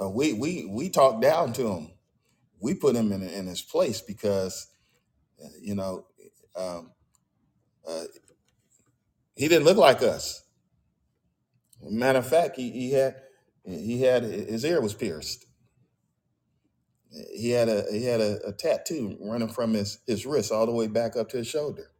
Uh, 0.00 0.08
we 0.08 0.32
we 0.32 0.64
we 0.64 0.88
talked 0.88 1.20
down 1.20 1.52
to 1.54 1.68
him. 1.68 1.90
We 2.60 2.74
put 2.74 2.96
him 2.96 3.12
in 3.12 3.22
in 3.22 3.46
his 3.46 3.60
place 3.60 4.00
because 4.00 4.68
uh, 5.44 5.48
you 5.60 5.74
know 5.74 6.06
um, 6.56 6.92
uh, 7.86 8.04
he 9.34 9.48
didn't 9.48 9.64
look 9.64 9.76
like 9.76 10.02
us. 10.02 10.42
Matter 11.82 12.20
of 12.20 12.28
fact, 12.28 12.56
he, 12.56 12.70
he 12.70 12.92
had 12.92 13.16
he 13.64 14.02
had 14.02 14.22
his 14.22 14.64
ear 14.64 14.80
was 14.80 14.94
pierced. 14.94 15.46
He 17.34 17.50
had 17.50 17.68
a 17.68 17.84
he 17.92 18.04
had 18.04 18.20
a, 18.20 18.40
a 18.48 18.52
tattoo 18.52 19.16
running 19.20 19.48
from 19.48 19.74
his 19.74 19.98
his 20.06 20.26
wrist 20.26 20.52
all 20.52 20.66
the 20.66 20.72
way 20.72 20.88
back 20.88 21.16
up 21.16 21.28
to 21.30 21.38
his 21.38 21.48
shoulder. 21.48 21.90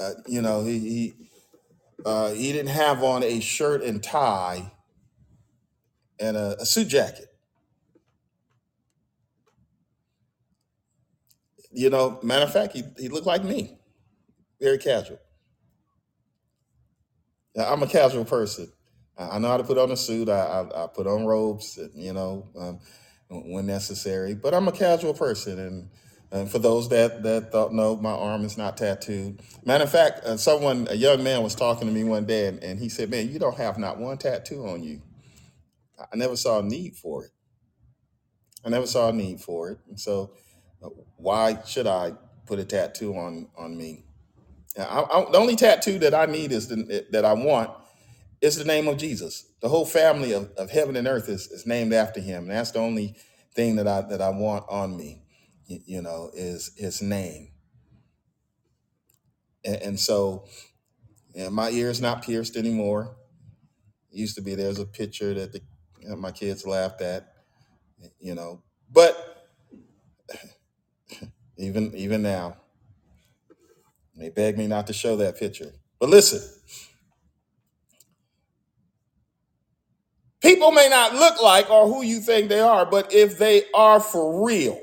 Uh, 0.00 0.12
you 0.26 0.42
know 0.42 0.64
he 0.64 0.78
he 0.80 1.30
uh, 2.06 2.32
he 2.32 2.52
didn't 2.52 2.70
have 2.70 3.02
on 3.02 3.22
a 3.22 3.40
shirt 3.40 3.82
and 3.82 4.02
tie 4.02 4.72
and 6.20 6.36
a, 6.36 6.56
a 6.60 6.66
suit 6.66 6.88
jacket. 6.88 7.28
You 11.72 11.90
know, 11.90 12.20
matter 12.22 12.44
of 12.44 12.52
fact, 12.52 12.74
he 12.74 12.84
he 12.98 13.08
looked 13.08 13.26
like 13.26 13.44
me, 13.44 13.78
very 14.60 14.78
casual. 14.78 15.18
Yeah, 17.56 17.72
I'm 17.72 17.82
a 17.82 17.88
casual 17.88 18.24
person. 18.26 18.72
I 19.18 19.38
know 19.38 19.48
how 19.48 19.56
to 19.56 19.64
put 19.64 19.78
on 19.78 19.90
a 19.90 19.96
suit. 19.96 20.28
I, 20.28 20.40
I, 20.40 20.84
I 20.84 20.86
put 20.88 21.06
on 21.06 21.24
robes, 21.24 21.78
you 21.94 22.12
know, 22.12 22.48
um, 22.58 22.80
when 23.28 23.66
necessary. 23.66 24.34
But 24.34 24.54
I'm 24.54 24.68
a 24.68 24.72
casual 24.72 25.14
person, 25.14 25.58
and, 25.58 25.90
and 26.30 26.50
for 26.50 26.58
those 26.58 26.88
that 26.90 27.22
that 27.22 27.52
thought, 27.52 27.72
no, 27.72 27.96
my 27.96 28.10
arm 28.12 28.44
is 28.44 28.58
not 28.58 28.76
tattooed. 28.76 29.40
Matter 29.64 29.84
of 29.84 29.90
fact, 29.90 30.24
uh, 30.24 30.36
someone, 30.36 30.86
a 30.90 30.94
young 30.94 31.22
man, 31.24 31.42
was 31.42 31.54
talking 31.54 31.88
to 31.88 31.94
me 31.94 32.04
one 32.04 32.26
day, 32.26 32.48
and, 32.48 32.62
and 32.62 32.78
he 32.78 32.88
said, 32.88 33.10
"Man, 33.10 33.30
you 33.30 33.38
don't 33.38 33.56
have 33.56 33.78
not 33.78 33.98
one 33.98 34.18
tattoo 34.18 34.66
on 34.66 34.82
you." 34.82 35.00
I 35.98 36.16
never 36.16 36.36
saw 36.36 36.60
a 36.60 36.62
need 36.62 36.96
for 36.96 37.24
it. 37.24 37.30
I 38.64 38.68
never 38.68 38.86
saw 38.86 39.08
a 39.08 39.12
need 39.12 39.40
for 39.40 39.70
it, 39.70 39.78
and 39.88 39.98
so 39.98 40.32
uh, 40.82 40.88
why 41.16 41.58
should 41.64 41.86
I 41.86 42.12
put 42.46 42.58
a 42.58 42.64
tattoo 42.64 43.16
on 43.16 43.48
on 43.56 43.76
me? 43.78 44.04
I, 44.78 44.82
I, 44.82 45.30
the 45.32 45.38
only 45.38 45.56
tattoo 45.56 45.98
that 46.00 46.14
I 46.14 46.26
need 46.26 46.52
is 46.52 46.68
the, 46.68 47.06
that 47.12 47.24
I 47.24 47.32
want 47.32 47.70
is 48.40 48.56
the 48.56 48.64
name 48.64 48.88
of 48.88 48.98
Jesus. 48.98 49.46
The 49.60 49.68
whole 49.68 49.86
family 49.86 50.32
of, 50.32 50.50
of 50.56 50.70
heaven 50.70 50.96
and 50.96 51.08
earth 51.08 51.28
is, 51.28 51.48
is 51.48 51.66
named 51.66 51.92
after 51.92 52.20
him. 52.20 52.44
And 52.44 52.50
that's 52.50 52.72
the 52.72 52.80
only 52.80 53.16
thing 53.54 53.76
that 53.76 53.88
I 53.88 54.02
that 54.02 54.20
I 54.20 54.30
want 54.30 54.64
on 54.68 54.96
me, 54.96 55.22
you 55.66 56.02
know, 56.02 56.30
is 56.34 56.72
his 56.76 57.00
name. 57.00 57.48
And, 59.64 59.76
and 59.76 60.00
so 60.00 60.46
yeah, 61.34 61.50
my 61.50 61.70
ear 61.70 61.90
is 61.90 62.00
not 62.00 62.22
pierced 62.24 62.56
anymore. 62.56 63.16
It 64.10 64.18
used 64.18 64.36
to 64.36 64.42
be 64.42 64.54
there's 64.54 64.78
a 64.78 64.86
picture 64.86 65.34
that 65.34 65.52
the, 65.52 65.60
my 66.16 66.30
kids 66.30 66.66
laughed 66.66 67.02
at, 67.02 67.28
you 68.18 68.34
know. 68.34 68.62
But 68.90 69.48
even 71.58 71.94
even 71.94 72.22
now, 72.22 72.56
they 74.16 74.30
beg 74.30 74.56
me 74.56 74.66
not 74.66 74.86
to 74.86 74.94
show 74.94 75.16
that 75.16 75.38
picture. 75.38 75.72
But 76.00 76.08
listen, 76.08 76.40
people 80.46 80.70
may 80.70 80.88
not 80.88 81.14
look 81.14 81.42
like 81.42 81.68
or 81.70 81.88
who 81.88 82.02
you 82.04 82.20
think 82.20 82.48
they 82.48 82.60
are, 82.60 82.86
but 82.86 83.12
if 83.12 83.36
they 83.38 83.64
are 83.74 83.98
for 84.00 84.46
real, 84.46 84.80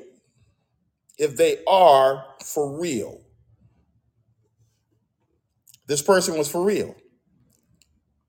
if 1.17 1.37
they 1.37 1.63
are 1.65 2.25
for 2.43 2.79
real, 2.79 3.21
this 5.87 6.01
person 6.01 6.37
was 6.37 6.49
for 6.49 6.63
real. 6.63 6.95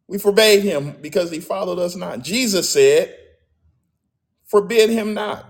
We 0.06 0.18
forbade 0.18 0.62
him 0.62 0.96
because 1.00 1.30
he 1.30 1.40
followed 1.40 1.78
us 1.78 1.96
not. 1.96 2.22
Jesus 2.22 2.70
said, 2.70 3.16
Forbid 4.46 4.90
him 4.90 5.14
not, 5.14 5.44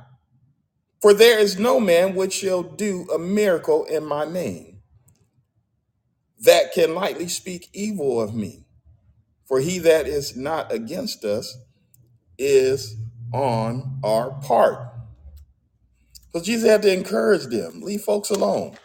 for 1.02 1.12
there 1.12 1.38
is 1.38 1.58
no 1.58 1.80
man 1.80 2.14
which 2.14 2.32
shall 2.32 2.62
do 2.62 3.06
a 3.12 3.18
miracle 3.18 3.84
in 3.84 4.06
my 4.06 4.24
name 4.24 4.80
that 6.40 6.72
can 6.72 6.94
lightly 6.94 7.28
speak 7.28 7.68
evil 7.74 8.20
of 8.20 8.34
me. 8.34 8.64
For 9.46 9.60
he 9.60 9.78
that 9.80 10.06
is 10.06 10.36
not 10.36 10.72
against 10.72 11.24
us 11.24 11.58
is 12.38 12.96
on 13.32 13.98
our 14.04 14.30
part. 14.42 14.88
Because 16.32 16.46
Jesus 16.46 16.68
had 16.68 16.82
to 16.82 16.92
encourage 16.92 17.46
them 17.46 17.80
leave 17.80 18.02
folks 18.02 18.30
alone, 18.30 18.76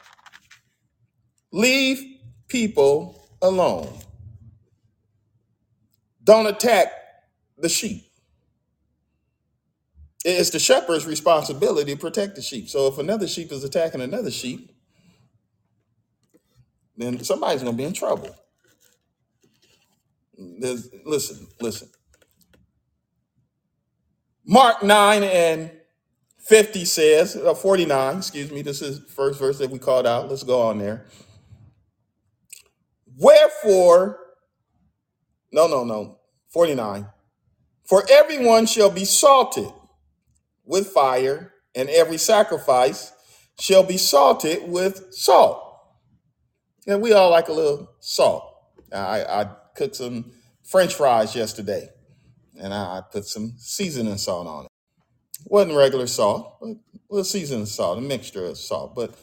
leave 1.52 2.04
people 2.48 3.30
alone. 3.42 3.90
Don't 6.24 6.48
attack 6.48 6.92
the 7.58 7.70
sheep. 7.70 8.06
It's 10.26 10.50
the 10.52 10.60
shepherd's 10.60 11.06
responsibility 11.08 11.94
to 11.94 12.00
protect 12.00 12.36
the 12.36 12.42
sheep. 12.42 12.70
So 12.70 12.88
if 12.88 12.98
another 12.98 13.28
sheep 13.28 13.52
is 13.52 13.64
attacking 13.64 14.02
another 14.02 14.32
sheep, 14.32 14.72
then 16.98 17.24
somebody's 17.24 17.64
going 17.64 17.74
to 17.74 17.78
be 17.78 17.86
in 17.86 17.94
trouble. 17.94 18.36
There's, 20.38 20.90
listen, 21.06 21.48
listen. 21.62 21.90
Mark 24.50 24.82
9 24.82 25.22
and 25.22 25.70
50 26.40 26.84
says, 26.84 27.36
uh, 27.36 27.54
49, 27.54 28.18
excuse 28.18 28.52
me, 28.52 28.64
this 28.64 28.82
is 28.82 29.00
the 29.00 29.12
first 29.12 29.38
verse 29.38 29.60
that 29.60 29.70
we 29.70 29.78
called 29.78 30.08
out. 30.08 30.28
Let's 30.28 30.42
go 30.42 30.60
on 30.64 30.80
there. 30.80 31.06
Wherefore, 33.16 34.18
no, 35.52 35.68
no, 35.68 35.84
no, 35.84 36.18
49. 36.48 37.06
For 37.84 38.04
everyone 38.10 38.66
shall 38.66 38.90
be 38.90 39.06
salted 39.06 39.72
with 40.66 40.88
fire, 40.88 41.54
and 41.76 41.88
every 41.88 42.18
sacrifice 42.18 43.14
shall 43.60 43.84
be 43.84 43.98
salted 43.98 44.68
with 44.68 45.14
salt. 45.14 45.62
And 46.88 47.04
we 47.04 47.14
all 47.14 47.30
like 47.30 47.50
a 47.50 47.54
little 47.54 47.92
salt. 48.00 48.52
I, 48.92 49.24
I 49.24 49.50
cooked 49.76 49.98
some 49.98 50.32
French 50.64 50.96
fries 50.96 51.36
yesterday, 51.36 51.90
and 52.60 52.74
I, 52.74 53.02
put 53.12 53.26
some 53.26 53.54
seasoning 53.58 54.18
salt 54.18 54.48
on 54.48 54.66
it. 54.66 54.72
wasn't 55.46 55.78
regular 55.78 56.08
salt, 56.08 56.58
but 56.60 56.78
little 57.10 57.24
seasoning 57.24 57.66
salt, 57.66 57.98
a 57.98 58.02
mixture 58.02 58.46
of 58.46 58.58
salt. 58.58 58.96
But 58.96 59.16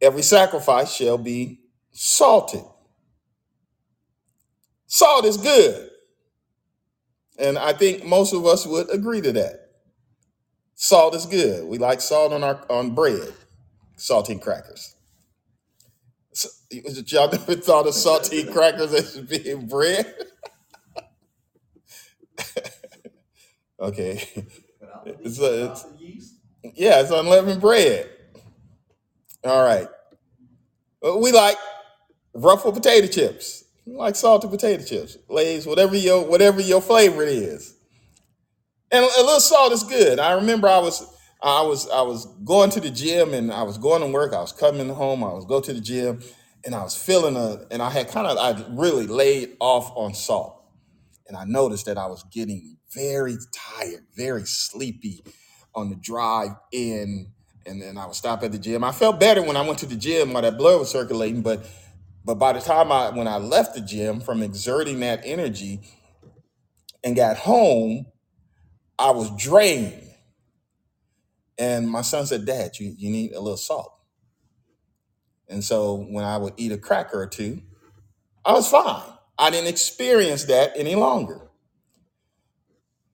every 0.00 0.22
sacrifice 0.22 0.94
shall 0.94 1.18
be 1.18 1.60
salted. 1.92 2.62
Salt 4.86 5.24
is 5.24 5.36
good, 5.36 5.90
and 7.38 7.58
I 7.58 7.72
think 7.72 8.04
most 8.04 8.32
of 8.32 8.46
us 8.46 8.66
would 8.66 8.92
agree 8.92 9.20
to 9.20 9.32
that. 9.32 9.70
Salt 10.74 11.14
is 11.14 11.26
good. 11.26 11.66
We 11.66 11.78
like 11.78 12.00
salt 12.00 12.32
on 12.32 12.44
our 12.44 12.64
on 12.70 12.94
bread, 12.94 13.32
saltine 13.98 14.40
crackers. 14.40 14.94
So, 16.32 16.48
y'all 16.70 17.30
never 17.30 17.56
thought 17.56 17.86
of 17.86 17.94
saltine 17.94 18.52
crackers 18.52 18.92
as 18.92 19.18
being 19.18 19.66
bread? 19.66 20.14
Okay, 23.80 24.22
it's, 25.04 25.40
uh, 25.40 25.70
it's 25.74 25.84
without 25.84 25.98
the 25.98 26.04
yeast, 26.04 26.34
yeah, 26.74 27.00
it's 27.00 27.10
unleavened 27.10 27.60
bread. 27.60 28.08
All 29.44 29.62
right, 29.64 29.88
Uh, 31.04 31.16
we 31.18 31.32
like 31.32 31.56
ruffled 32.34 32.74
potato 32.74 33.06
chips. 33.06 33.64
We 33.86 33.94
like 33.94 34.16
salted 34.16 34.50
potato 34.50 34.84
chips, 34.84 35.16
Lay's, 35.28 35.66
whatever 35.66 35.96
your 35.96 36.24
whatever 36.26 36.60
your 36.60 36.82
flavor 36.82 37.22
is. 37.24 37.74
And 38.90 39.04
a 39.04 39.22
little 39.22 39.40
salt 39.40 39.72
is 39.72 39.82
good. 39.82 40.18
I 40.18 40.32
remember 40.32 40.68
I 40.68 40.78
was 40.78 41.06
I 41.42 41.62
was 41.62 41.88
I 41.90 42.02
was 42.02 42.26
going 42.44 42.70
to 42.70 42.80
the 42.80 42.90
gym 42.90 43.34
and 43.34 43.52
I 43.52 43.62
was 43.62 43.78
going 43.78 44.02
to 44.02 44.08
work. 44.08 44.32
I 44.32 44.40
was 44.40 44.52
coming 44.52 44.88
home. 44.88 45.24
I 45.24 45.32
was 45.32 45.44
go 45.44 45.60
to 45.60 45.72
the 45.72 45.80
gym, 45.80 46.20
and 46.64 46.74
I 46.74 46.82
was 46.82 46.96
feeling 46.96 47.36
a 47.36 47.66
and 47.70 47.82
I 47.82 47.90
had 47.90 48.08
kind 48.08 48.26
of 48.26 48.38
I 48.38 48.64
really 48.70 49.06
laid 49.06 49.56
off 49.60 49.92
on 49.96 50.14
salt, 50.14 50.55
and 51.28 51.36
I 51.36 51.44
noticed 51.44 51.86
that 51.86 51.98
I 51.98 52.06
was 52.06 52.24
getting 52.32 52.78
very 52.94 53.36
tired, 53.52 54.06
very 54.16 54.44
sleepy 54.44 55.24
on 55.74 55.90
the 55.90 55.96
drive 55.96 56.50
in, 56.72 57.32
and 57.66 57.82
then 57.82 57.98
I 57.98 58.06
would 58.06 58.14
stop 58.14 58.42
at 58.42 58.52
the 58.52 58.58
gym. 58.58 58.84
I 58.84 58.92
felt 58.92 59.20
better 59.20 59.42
when 59.42 59.56
I 59.56 59.66
went 59.66 59.78
to 59.80 59.86
the 59.86 59.96
gym 59.96 60.32
while 60.32 60.42
that 60.42 60.58
blood 60.58 60.80
was 60.80 60.90
circulating, 60.90 61.42
but 61.42 61.66
but 62.24 62.36
by 62.36 62.52
the 62.52 62.60
time 62.60 62.92
I 62.92 63.10
when 63.10 63.28
I 63.28 63.38
left 63.38 63.74
the 63.74 63.80
gym 63.80 64.20
from 64.20 64.42
exerting 64.42 65.00
that 65.00 65.22
energy 65.24 65.80
and 67.04 67.16
got 67.16 67.36
home, 67.36 68.06
I 68.98 69.10
was 69.10 69.30
drained. 69.36 70.02
And 71.58 71.88
my 71.90 72.02
son 72.02 72.26
said, 72.26 72.44
Dad, 72.44 72.78
you, 72.78 72.94
you 72.96 73.10
need 73.10 73.32
a 73.32 73.40
little 73.40 73.56
salt. 73.56 73.92
And 75.48 75.64
so 75.64 76.06
when 76.10 76.24
I 76.24 76.36
would 76.38 76.54
eat 76.56 76.72
a 76.72 76.78
cracker 76.78 77.20
or 77.20 77.26
two, 77.26 77.62
I 78.44 78.52
was 78.52 78.68
fine. 78.68 79.15
I 79.38 79.50
didn't 79.50 79.68
experience 79.68 80.44
that 80.44 80.72
any 80.76 80.94
longer. 80.94 81.42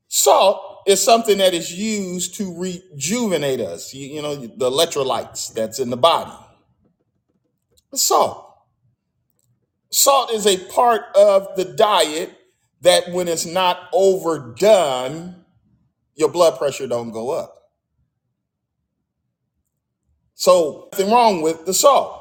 Salt 0.08 0.82
is 0.87 1.02
something 1.02 1.38
that 1.38 1.54
is 1.54 1.72
used 1.72 2.35
to 2.37 2.56
rejuvenate 2.56 3.61
us. 3.61 3.94
You, 3.94 4.06
you 4.06 4.22
know, 4.22 4.37
the 4.37 4.70
electrolytes 4.70 5.52
that's 5.52 5.78
in 5.78 5.90
the 5.90 5.96
body. 5.96 6.32
Salt. 7.94 8.48
Salt 9.90 10.32
is 10.32 10.46
a 10.46 10.58
part 10.72 11.02
of 11.14 11.48
the 11.56 11.64
diet 11.64 12.37
that 12.80 13.11
when 13.12 13.28
it's 13.28 13.46
not 13.46 13.88
overdone, 13.92 15.44
your 16.14 16.30
blood 16.30 16.58
pressure 16.58 16.87
don't 16.87 17.11
go 17.11 17.30
up. 17.30 17.54
So 20.35 20.88
nothing 20.92 21.11
wrong 21.11 21.42
with 21.42 21.66
the 21.66 21.74
salt. 21.74 22.20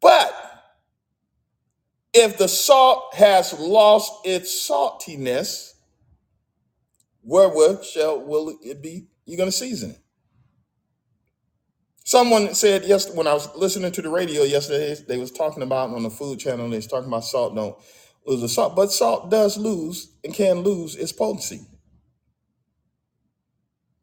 But 0.00 0.32
if 2.16 2.38
the 2.38 2.48
salt 2.48 3.14
has 3.14 3.52
lost 3.58 4.12
its 4.26 4.50
saltiness, 4.68 5.74
wherewith 7.22 7.84
shall 7.84 8.20
will 8.20 8.56
it 8.62 8.82
be 8.82 9.08
you're 9.26 9.36
to 9.44 9.52
season 9.52 9.90
it? 9.90 10.00
Someone 12.04 12.54
said 12.54 12.84
yes 12.84 13.10
when 13.12 13.26
I 13.26 13.34
was 13.34 13.54
listening 13.56 13.92
to 13.92 14.02
the 14.02 14.08
radio 14.08 14.44
yesterday, 14.44 14.96
they 15.08 15.18
was 15.18 15.30
talking 15.32 15.62
about 15.62 15.90
on 15.90 16.04
the 16.04 16.10
food 16.10 16.38
channel, 16.38 16.70
they 16.70 16.76
was 16.76 16.86
talking 16.86 17.08
about 17.08 17.24
salt 17.24 17.54
don't 17.54 17.76
lose 18.26 18.40
the 18.40 18.48
salt, 18.48 18.76
but 18.76 18.92
salt 18.92 19.30
does 19.30 19.58
lose 19.58 20.12
and 20.24 20.32
can 20.32 20.60
lose 20.60 20.96
its 20.96 21.12
potency. 21.12 21.60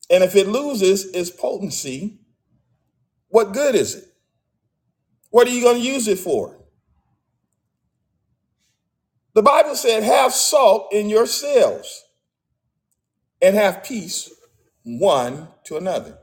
And 0.10 0.24
if 0.24 0.36
it 0.36 0.48
loses 0.48 1.06
its 1.14 1.30
potency, 1.32 2.20
what 3.30 3.54
good 3.54 3.76
is 3.76 3.96
it? 3.96 4.06
What 5.32 5.48
are 5.48 5.52
you 5.52 5.64
to 5.78 5.82
use 5.84 6.08
it 6.08 6.20
for? 6.20 6.63
The 9.34 9.42
Bible 9.42 9.76
said, 9.76 10.04
have 10.04 10.32
salt 10.34 10.94
in 10.94 11.10
yourselves 11.10 12.06
and 13.42 13.56
have 13.56 13.84
peace 13.84 14.32
one 14.84 15.48
to 15.66 15.78
another. 15.78 16.18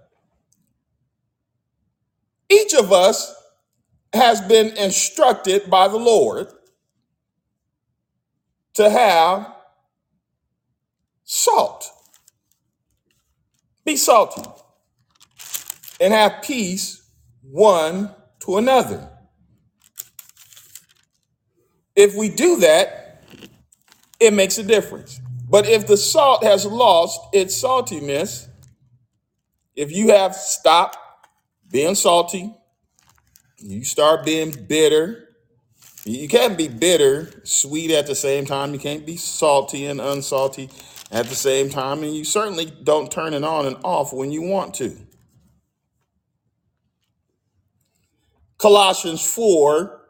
Each 2.48 2.74
of 2.74 2.92
us 2.92 3.34
has 4.12 4.40
been 4.40 4.76
instructed 4.76 5.70
by 5.70 5.88
the 5.88 5.96
Lord 5.96 6.48
to 8.74 8.90
have 8.90 9.54
salt. 11.24 11.90
Be 13.84 13.96
salty 13.96 14.42
and 16.00 16.12
have 16.12 16.42
peace 16.42 17.02
one 17.42 18.14
to 18.40 18.56
another. 18.56 19.08
If 21.94 22.14
we 22.16 22.28
do 22.28 22.56
that, 22.56 22.99
it 24.20 24.34
makes 24.34 24.58
a 24.58 24.62
difference. 24.62 25.20
But 25.48 25.66
if 25.66 25.86
the 25.86 25.96
salt 25.96 26.44
has 26.44 26.64
lost 26.64 27.20
its 27.32 27.60
saltiness, 27.60 28.48
if 29.74 29.90
you 29.90 30.10
have 30.10 30.36
stopped 30.36 30.98
being 31.70 31.94
salty, 31.94 32.54
you 33.58 33.84
start 33.84 34.24
being 34.24 34.52
bitter. 34.68 35.28
You 36.04 36.28
can't 36.28 36.56
be 36.56 36.68
bitter, 36.68 37.30
sweet 37.44 37.90
at 37.90 38.06
the 38.06 38.14
same 38.14 38.44
time. 38.44 38.72
You 38.72 38.78
can't 38.78 39.04
be 39.04 39.16
salty 39.16 39.86
and 39.86 40.00
unsalty 40.00 40.70
at 41.10 41.26
the 41.26 41.34
same 41.34 41.68
time. 41.68 42.02
And 42.02 42.14
you 42.14 42.24
certainly 42.24 42.66
don't 42.66 43.10
turn 43.10 43.34
it 43.34 43.44
on 43.44 43.66
and 43.66 43.76
off 43.82 44.12
when 44.12 44.30
you 44.30 44.42
want 44.42 44.74
to. 44.74 44.96
Colossians 48.58 49.22
4 49.34 50.00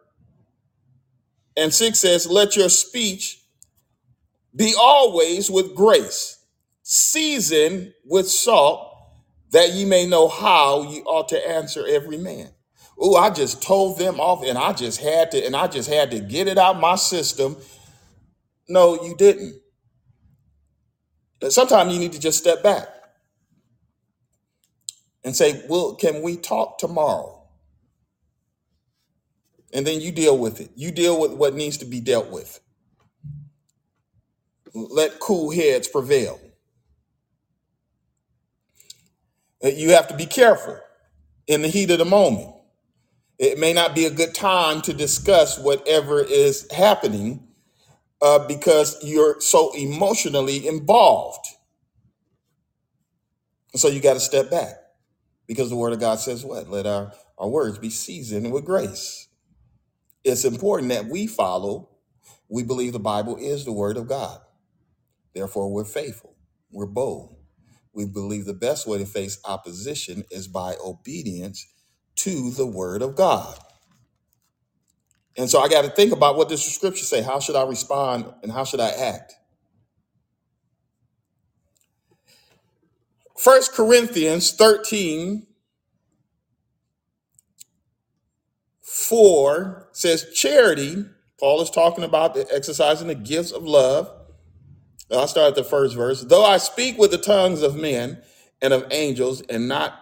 and 1.56 1.72
6 1.72 1.98
says, 1.98 2.26
Let 2.26 2.56
your 2.56 2.68
speech 2.68 3.39
be 4.54 4.74
always 4.78 5.50
with 5.50 5.74
grace, 5.74 6.38
seasoned 6.82 7.92
with 8.04 8.28
salt, 8.28 8.88
that 9.52 9.72
ye 9.72 9.84
may 9.84 10.06
know 10.06 10.28
how 10.28 10.82
ye 10.82 11.02
ought 11.02 11.28
to 11.30 11.48
answer 11.48 11.86
every 11.86 12.16
man. 12.18 12.50
Oh, 12.98 13.16
I 13.16 13.30
just 13.30 13.62
told 13.62 13.98
them 13.98 14.20
off 14.20 14.44
and 14.44 14.58
I 14.58 14.72
just 14.72 15.00
had 15.00 15.30
to, 15.32 15.44
and 15.44 15.56
I 15.56 15.66
just 15.68 15.88
had 15.88 16.10
to 16.12 16.20
get 16.20 16.48
it 16.48 16.58
out 16.58 16.78
my 16.78 16.96
system. 16.96 17.56
No, 18.68 19.02
you 19.02 19.16
didn't. 19.16 19.60
Sometimes 21.48 21.92
you 21.92 21.98
need 21.98 22.12
to 22.12 22.20
just 22.20 22.38
step 22.38 22.62
back 22.62 22.88
and 25.24 25.34
say, 25.34 25.64
Well, 25.68 25.94
can 25.94 26.22
we 26.22 26.36
talk 26.36 26.78
tomorrow? 26.78 27.42
And 29.72 29.86
then 29.86 30.00
you 30.00 30.12
deal 30.12 30.36
with 30.36 30.60
it. 30.60 30.70
You 30.76 30.90
deal 30.90 31.20
with 31.20 31.32
what 31.32 31.54
needs 31.54 31.78
to 31.78 31.84
be 31.84 32.00
dealt 32.00 32.30
with. 32.30 32.60
Let 34.74 35.20
cool 35.20 35.52
heads 35.52 35.88
prevail. 35.88 36.40
Uh, 39.64 39.68
You 39.68 39.90
have 39.92 40.08
to 40.08 40.16
be 40.16 40.26
careful 40.26 40.78
in 41.48 41.62
the 41.62 41.68
heat 41.68 41.90
of 41.90 41.98
the 41.98 42.04
moment. 42.06 42.54
It 43.38 43.58
may 43.58 43.72
not 43.74 43.94
be 43.94 44.06
a 44.06 44.10
good 44.10 44.34
time 44.34 44.82
to 44.82 44.94
discuss 44.94 45.58
whatever 45.58 46.22
is 46.22 46.70
happening 46.72 47.48
uh, 48.22 48.46
because 48.48 48.98
you're 49.04 49.40
so 49.40 49.72
emotionally 49.76 50.66
involved. 50.68 51.46
So 53.76 53.88
you 53.88 54.00
got 54.00 54.14
to 54.14 54.20
step 54.20 54.50
back 54.50 54.74
because 55.46 55.70
the 55.70 55.76
word 55.76 55.92
of 55.94 56.00
God 56.00 56.20
says 56.20 56.44
what? 56.44 56.68
Let 56.70 56.86
our, 56.86 57.12
our 57.38 57.48
words 57.48 57.78
be 57.78 57.90
seasoned 57.90 58.52
with 58.52 58.64
grace. 58.64 59.28
It's 60.24 60.44
important 60.44 60.90
that 60.90 61.06
we 61.06 61.26
follow. 61.26 61.90
We 62.48 62.64
believe 62.64 62.92
the 62.94 63.00
Bible 63.00 63.36
is 63.36 63.64
the 63.64 63.72
word 63.72 63.96
of 63.98 64.08
God. 64.08 64.40
Therefore, 65.34 65.72
we're 65.72 65.84
faithful. 65.84 66.36
We're 66.70 66.86
bold. 66.86 67.36
We 67.92 68.06
believe 68.06 68.46
the 68.46 68.54
best 68.54 68.86
way 68.86 68.98
to 68.98 69.06
face 69.06 69.40
opposition 69.44 70.24
is 70.30 70.48
by 70.48 70.76
obedience 70.84 71.66
to 72.16 72.50
the 72.52 72.66
word 72.66 73.02
of 73.02 73.16
God. 73.16 73.58
And 75.36 75.50
so 75.50 75.60
I 75.60 75.68
got 75.68 75.82
to 75.82 75.90
think 75.90 76.12
about 76.12 76.36
what 76.36 76.48
does 76.48 76.64
the 76.64 76.70
scripture 76.70 77.04
say? 77.04 77.22
How 77.22 77.40
should 77.40 77.56
I 77.56 77.64
respond 77.64 78.26
and 78.42 78.52
how 78.52 78.64
should 78.64 78.80
I 78.80 78.90
act? 78.90 79.34
First 83.38 83.72
Corinthians 83.72 84.52
13 84.52 85.46
4 88.82 89.88
says, 89.92 90.32
Charity, 90.34 91.04
Paul 91.38 91.62
is 91.62 91.70
talking 91.70 92.04
about 92.04 92.34
the 92.34 92.46
exercising 92.52 93.08
the 93.08 93.14
gifts 93.14 93.52
of 93.52 93.64
love. 93.64 94.10
I'll 95.12 95.28
start 95.28 95.48
at 95.50 95.54
the 95.56 95.64
first 95.64 95.96
verse. 95.96 96.22
Though 96.22 96.44
I 96.44 96.58
speak 96.58 96.98
with 96.98 97.10
the 97.10 97.18
tongues 97.18 97.62
of 97.62 97.76
men 97.76 98.22
and 98.62 98.72
of 98.72 98.86
angels 98.90 99.42
and 99.42 99.68
not 99.68 99.94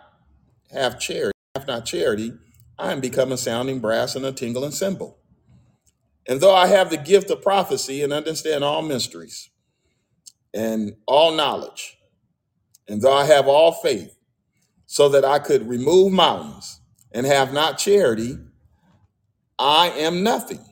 have 0.72 1.00
charity, 1.00 1.32
have 1.54 1.66
not 1.66 1.86
charity, 1.86 2.32
I 2.78 2.92
am 2.92 3.00
become 3.00 3.32
a 3.32 3.36
sounding 3.38 3.80
brass 3.80 4.16
and 4.16 4.24
a 4.24 4.32
tingling 4.32 4.72
cymbal. 4.72 5.18
And 6.28 6.40
though 6.40 6.54
I 6.54 6.66
have 6.68 6.90
the 6.90 6.98
gift 6.98 7.30
of 7.30 7.42
prophecy 7.42 8.02
and 8.02 8.12
understand 8.12 8.64
all 8.64 8.82
mysteries 8.82 9.50
and 10.54 10.96
all 11.06 11.32
knowledge, 11.32 11.98
and 12.88 13.02
though 13.02 13.14
I 13.14 13.24
have 13.24 13.48
all 13.48 13.72
faith, 13.72 14.16
so 14.86 15.08
that 15.10 15.24
I 15.24 15.38
could 15.38 15.68
remove 15.68 16.12
mountains 16.12 16.80
and 17.12 17.26
have 17.26 17.52
not 17.52 17.78
charity, 17.78 18.38
I 19.58 19.90
am 19.90 20.22
nothing. 20.22 20.64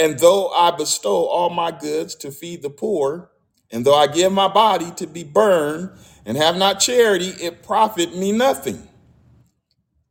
And 0.00 0.18
though 0.18 0.48
I 0.48 0.70
bestow 0.70 1.26
all 1.26 1.50
my 1.50 1.70
goods 1.72 2.14
to 2.16 2.30
feed 2.30 2.62
the 2.62 2.70
poor, 2.70 3.30
and 3.70 3.84
though 3.84 3.94
I 3.94 4.06
give 4.06 4.32
my 4.32 4.48
body 4.48 4.90
to 4.92 5.06
be 5.06 5.24
burned 5.24 5.90
and 6.24 6.38
have 6.38 6.56
not 6.56 6.80
charity, 6.80 7.28
it 7.28 7.62
profit 7.62 8.16
me 8.16 8.32
nothing. 8.32 8.88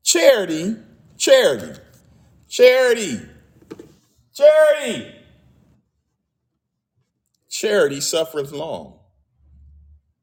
Charity, 0.03 0.75
charity, 1.17 1.79
charity, 2.47 3.19
charity, 4.31 5.15
charity 7.49 7.99
suffereth 7.99 8.51
long. 8.51 8.99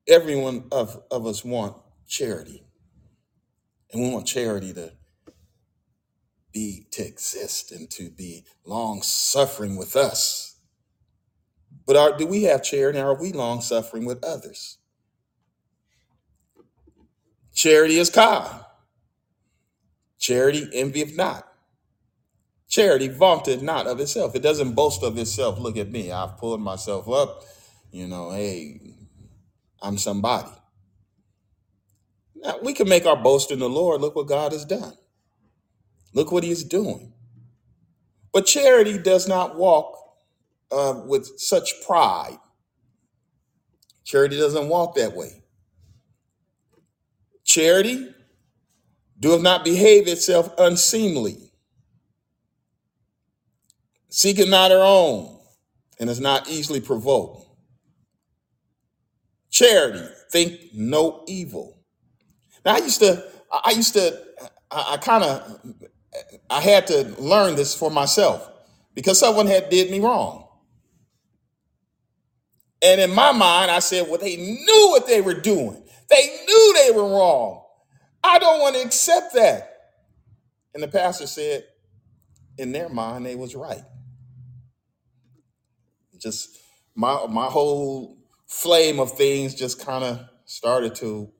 Everyone 0.06 0.66
of, 0.70 1.02
of 1.10 1.26
us 1.26 1.44
want 1.44 1.76
charity. 2.06 2.62
And 3.92 4.00
we 4.00 4.10
want 4.10 4.28
charity 4.28 4.72
to 4.74 4.92
be 6.56 6.86
to 6.90 7.06
exist 7.06 7.70
and 7.70 7.90
to 7.90 8.08
be 8.08 8.46
long 8.64 9.02
suffering 9.02 9.76
with 9.76 9.94
us. 9.94 10.56
But 11.86 11.96
are, 11.96 12.16
do 12.16 12.26
we 12.26 12.44
have 12.44 12.64
charity? 12.64 12.98
Are 12.98 13.14
we 13.20 13.32
long 13.32 13.60
suffering 13.60 14.06
with 14.06 14.24
others? 14.24 14.78
Charity 17.54 17.98
is 17.98 18.08
kind. 18.08 18.64
Charity 20.18 20.68
envieth 20.72 21.14
not. 21.14 21.46
Charity 22.70 23.08
vaunted 23.08 23.62
not 23.62 23.86
of 23.86 24.00
itself. 24.00 24.34
It 24.34 24.42
doesn't 24.42 24.72
boast 24.72 25.02
of 25.02 25.18
itself. 25.18 25.58
Look 25.58 25.76
at 25.76 25.90
me. 25.90 26.10
I've 26.10 26.38
pulled 26.38 26.62
myself 26.62 27.06
up. 27.10 27.44
You 27.92 28.08
know, 28.08 28.30
hey, 28.30 28.80
I'm 29.82 29.98
somebody. 29.98 30.50
Now, 32.36 32.56
we 32.62 32.72
can 32.72 32.88
make 32.88 33.06
our 33.06 33.16
boast 33.16 33.50
in 33.50 33.58
the 33.58 33.68
Lord. 33.68 34.00
Look 34.00 34.16
what 34.16 34.28
God 34.28 34.52
has 34.52 34.64
done. 34.64 34.94
Look 36.16 36.32
what 36.32 36.44
he 36.44 36.50
is 36.50 36.64
doing. 36.64 37.12
But 38.32 38.46
charity 38.46 38.96
does 38.96 39.28
not 39.28 39.56
walk 39.56 39.94
uh, 40.72 41.02
with 41.06 41.38
such 41.38 41.74
pride. 41.86 42.38
Charity 44.02 44.38
doesn't 44.38 44.68
walk 44.68 44.94
that 44.96 45.14
way. 45.14 45.42
Charity 47.44 48.08
doeth 49.20 49.42
not 49.42 49.62
behave 49.62 50.08
itself 50.08 50.52
unseemly, 50.58 51.52
seeketh 54.08 54.48
not 54.48 54.70
her 54.70 54.82
own, 54.82 55.38
and 56.00 56.08
is 56.08 56.20
not 56.20 56.48
easily 56.48 56.80
provoked. 56.80 57.46
Charity 59.50 60.06
think 60.32 60.60
no 60.72 61.24
evil. 61.28 61.78
Now 62.64 62.74
I 62.74 62.78
used 62.78 63.00
to, 63.00 63.22
I 63.52 63.70
used 63.72 63.94
to, 63.94 64.18
I, 64.70 64.94
I 64.94 64.96
kind 64.96 65.24
of, 65.24 65.60
I 66.50 66.60
had 66.60 66.86
to 66.88 67.04
learn 67.18 67.56
this 67.56 67.74
for 67.74 67.90
myself 67.90 68.48
because 68.94 69.18
someone 69.18 69.46
had 69.46 69.70
did 69.70 69.90
me 69.90 70.00
wrong, 70.00 70.48
and 72.82 73.00
in 73.00 73.10
my 73.14 73.32
mind 73.32 73.70
I 73.70 73.80
said, 73.80 74.08
well, 74.08 74.18
they 74.20 74.36
knew 74.36 74.88
what 74.90 75.06
they 75.06 75.20
were 75.20 75.34
doing. 75.34 75.82
They 76.10 76.44
knew 76.46 76.74
they 76.84 76.92
were 76.92 77.04
wrong. 77.08 77.64
I 78.24 78.38
don't 78.38 78.60
want 78.60 78.76
to 78.76 78.82
accept 78.82 79.34
that. 79.34 79.70
And 80.74 80.82
the 80.82 80.88
pastor 80.88 81.26
said, 81.26 81.64
in 82.58 82.72
their 82.72 82.88
mind, 82.88 83.26
they 83.26 83.36
was 83.36 83.54
right. 83.56 83.82
Just 86.20 86.58
my 86.94 87.26
my 87.28 87.46
whole 87.46 88.18
flame 88.48 89.00
of 89.00 89.12
things 89.16 89.54
just 89.54 89.84
kind 89.84 90.04
of 90.04 90.20
started 90.46 90.94
to 90.96 91.30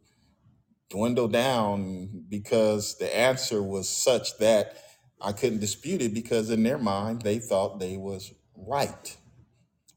dwindle 0.91 1.29
down 1.29 2.25
because 2.29 2.97
the 2.99 3.17
answer 3.17 3.63
was 3.63 3.89
such 3.89 4.39
that 4.39 4.77
I 5.21 5.33
couldn't 5.33 5.61
dispute 5.61 6.03
it 6.03 6.15
because 6.15 6.51
in 6.51 6.63
their 6.63 6.79
mind 6.79 7.23
they 7.23 7.39
thought 7.39 7.81
they 7.81 7.97
was 7.97 8.33
right. 8.57 9.17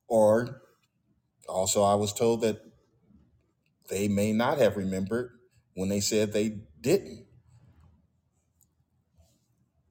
Or 0.07 0.61
also 1.47 1.83
I 1.83 1.95
was 1.95 2.13
told 2.13 2.41
that 2.41 2.59
they 3.89 4.07
may 4.07 4.33
not 4.33 4.57
have 4.57 4.77
remembered 4.77 5.31
when 5.75 5.89
they 5.89 5.99
said 5.99 6.33
they 6.33 6.59
didn't. 6.81 7.25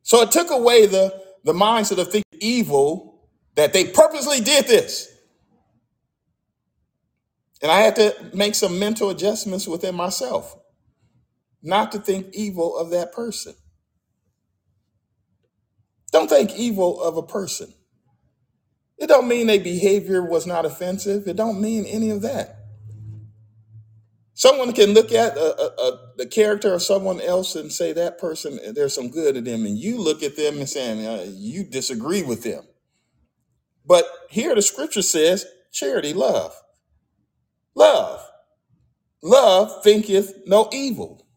So 0.03 0.23
it 0.23 0.31
took 0.31 0.51
away 0.51 0.87
the 0.87 1.23
the 1.45 1.53
mindset 1.53 1.99
of 1.99 2.11
thinking 2.11 2.41
evil 2.41 3.29
that 3.55 3.73
they 3.73 3.87
purposely 3.87 4.41
did 4.41 4.67
this. 4.67 5.09
And 7.63 7.71
I 7.71 7.81
had 7.81 7.97
to 7.97 8.15
make 8.35 8.55
some 8.55 8.79
mental 8.79 9.11
adjustments 9.11 9.67
within 9.67 9.95
myself 9.95 10.57
not 11.63 11.93
to 11.93 11.99
think 11.99 12.29
evil 12.35 12.77
of 12.77 12.91
that 12.91 13.13
person. 13.13 13.55
Don't 16.13 16.29
think 16.29 16.57
evil 16.57 17.03
of 17.03 17.17
a 17.17 17.23
person. 17.23 17.73
It 18.99 19.09
don't 19.09 19.29
mean 19.29 19.47
their 19.47 19.61
behavior 19.61 20.23
was 20.23 20.47
not 20.47 20.65
offensive. 20.65 21.29
It 21.29 21.37
don't 21.37 21.61
mean 21.61 21.87
any 21.87 22.11
of 22.11 22.23
that. 22.23 22.57
Someone 24.35 24.73
can 24.73 24.95
look 24.95 25.13
at 25.13 25.37
a, 25.37 25.61
a, 25.61 25.67
a, 25.67 26.01
the 26.19 26.27
character 26.27 26.73
of 26.73 26.83
someone 26.83 27.21
else 27.21 27.57
and 27.57 27.73
say 27.73 27.93
that 27.93 28.19
person, 28.19 28.59
there's 28.75 28.95
some 28.95 29.11
good 29.11 29.37
in 29.37 29.45
them, 29.45 29.67
and 29.67 29.77
you 29.77 29.99
look 29.99 30.23
at 30.23 30.37
them 30.37 30.59
and 30.59 30.69
saying 30.69 31.07
uh, 31.07 31.27
you 31.29 31.65
disagree 31.65 32.23
with 32.23 32.45
them. 32.45 32.65
But 33.87 34.07
here 34.31 34.55
the 34.55 34.63
scripture 34.63 35.03
says 35.03 35.47
charity, 35.73 36.13
love, 36.13 36.55
love, 37.75 38.25
love 39.23 39.83
thinketh 39.85 40.35
no 40.47 40.69
evil. 40.73 41.28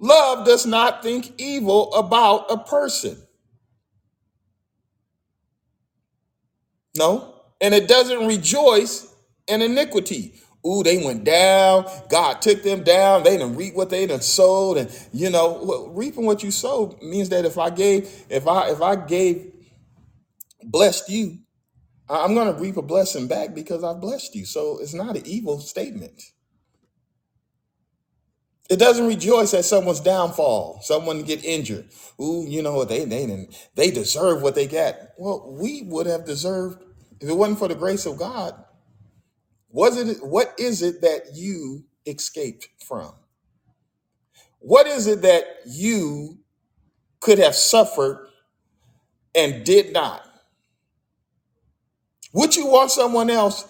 Love 0.00 0.46
does 0.46 0.66
not 0.66 1.02
think 1.02 1.32
evil 1.38 1.94
about 1.94 2.46
a 2.50 2.58
person. 2.58 3.18
No. 6.98 7.34
And 7.60 7.74
it 7.74 7.88
doesn't 7.88 8.26
rejoice 8.26 9.12
in 9.48 9.62
iniquity. 9.62 10.34
Ooh, 10.66 10.82
they 10.84 11.04
went 11.04 11.24
down. 11.24 11.86
God 12.10 12.42
took 12.42 12.62
them 12.62 12.84
down. 12.84 13.24
They 13.24 13.36
didn't 13.38 13.56
reap 13.56 13.74
what 13.74 13.90
they 13.90 14.06
done 14.06 14.22
sowed. 14.22 14.78
And 14.78 15.08
you 15.12 15.30
know, 15.30 15.90
reaping 15.94 16.26
what 16.26 16.42
you 16.42 16.52
sowed 16.52 17.02
means 17.02 17.30
that 17.30 17.44
if 17.46 17.58
I 17.58 17.70
gave, 17.70 18.08
if 18.30 18.48
I 18.48 18.70
if 18.70 18.82
I 18.82 18.96
gave 18.96 19.52
blessed 20.64 21.10
you, 21.10 21.38
I- 22.08 22.24
I'm 22.24 22.34
gonna 22.34 22.54
reap 22.54 22.76
a 22.78 22.82
blessing 22.82 23.28
back 23.28 23.54
because 23.54 23.84
I've 23.84 24.00
blessed 24.00 24.34
you. 24.36 24.46
So 24.46 24.78
it's 24.78 24.94
not 24.94 25.16
an 25.16 25.26
evil 25.26 25.60
statement. 25.60 26.22
It 28.70 28.78
doesn't 28.78 29.06
rejoice 29.06 29.54
at 29.54 29.64
someone's 29.64 30.00
downfall, 30.00 30.80
someone 30.82 31.22
get 31.22 31.44
injured. 31.44 31.88
Ooh, 32.20 32.46
you 32.48 32.62
know 32.62 32.74
what 32.74 32.88
they 32.88 33.04
they 33.04 33.48
they 33.76 33.90
deserve 33.92 34.42
what 34.42 34.56
they 34.56 34.66
got. 34.66 34.96
Well, 35.18 35.46
we 35.58 35.82
would 35.84 36.06
have 36.06 36.26
deserved 36.26 36.82
if 37.20 37.28
it 37.28 37.34
wasn't 37.34 37.60
for 37.60 37.68
the 37.68 37.76
grace 37.76 38.06
of 38.06 38.18
God. 38.18 38.54
Was 39.70 39.98
it 39.98 40.18
what 40.24 40.54
is 40.58 40.82
it 40.82 41.02
that 41.02 41.34
you 41.34 41.84
escaped 42.06 42.68
from? 42.86 43.12
What 44.60 44.86
is 44.86 45.06
it 45.06 45.22
that 45.22 45.44
you 45.66 46.38
could 47.20 47.38
have 47.38 47.54
suffered 47.56 48.28
and 49.34 49.64
did 49.64 49.92
not? 49.92 50.22
Would 52.34 52.56
you 52.56 52.66
want 52.66 52.92
someone 52.92 53.30
else 53.30 53.66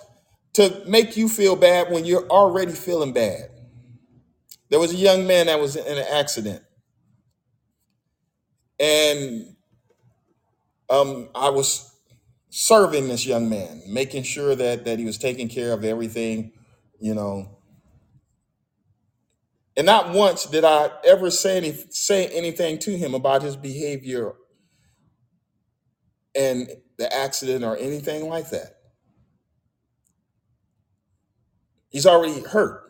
to 0.54 0.84
make 0.88 1.16
you 1.16 1.28
feel 1.28 1.56
bad 1.56 1.90
when 1.92 2.04
you're 2.06 2.28
already 2.28 2.72
feeling 2.72 3.12
bad? 3.12 3.50
There 4.70 4.80
was 4.80 4.92
a 4.92 4.96
young 4.96 5.26
man 5.26 5.46
that 5.46 5.60
was 5.60 5.76
in 5.76 5.98
an 5.98 6.06
accident, 6.10 6.62
and 8.80 9.56
um, 10.90 11.28
I 11.34 11.50
was 11.50 11.92
serving 12.50 13.08
this 13.08 13.26
young 13.26 13.48
man, 13.48 13.82
making 13.88 14.24
sure 14.24 14.54
that 14.54 14.84
that 14.84 14.98
he 14.98 15.04
was 15.04 15.18
taking 15.18 15.48
care 15.48 15.72
of 15.72 15.84
everything, 15.84 16.52
you 17.00 17.14
know. 17.14 17.58
And 19.76 19.86
not 19.86 20.14
once 20.14 20.46
did 20.46 20.64
I 20.64 20.90
ever 21.04 21.30
say 21.30 21.58
any, 21.58 21.72
say 21.90 22.28
anything 22.28 22.78
to 22.80 22.96
him 22.96 23.14
about 23.14 23.42
his 23.42 23.56
behavior 23.56 24.32
and 26.34 26.68
the 26.98 27.14
accident 27.14 27.64
or 27.64 27.76
anything 27.76 28.28
like 28.28 28.50
that. 28.50 28.76
He's 31.90 32.06
already 32.06 32.40
hurt. 32.40 32.85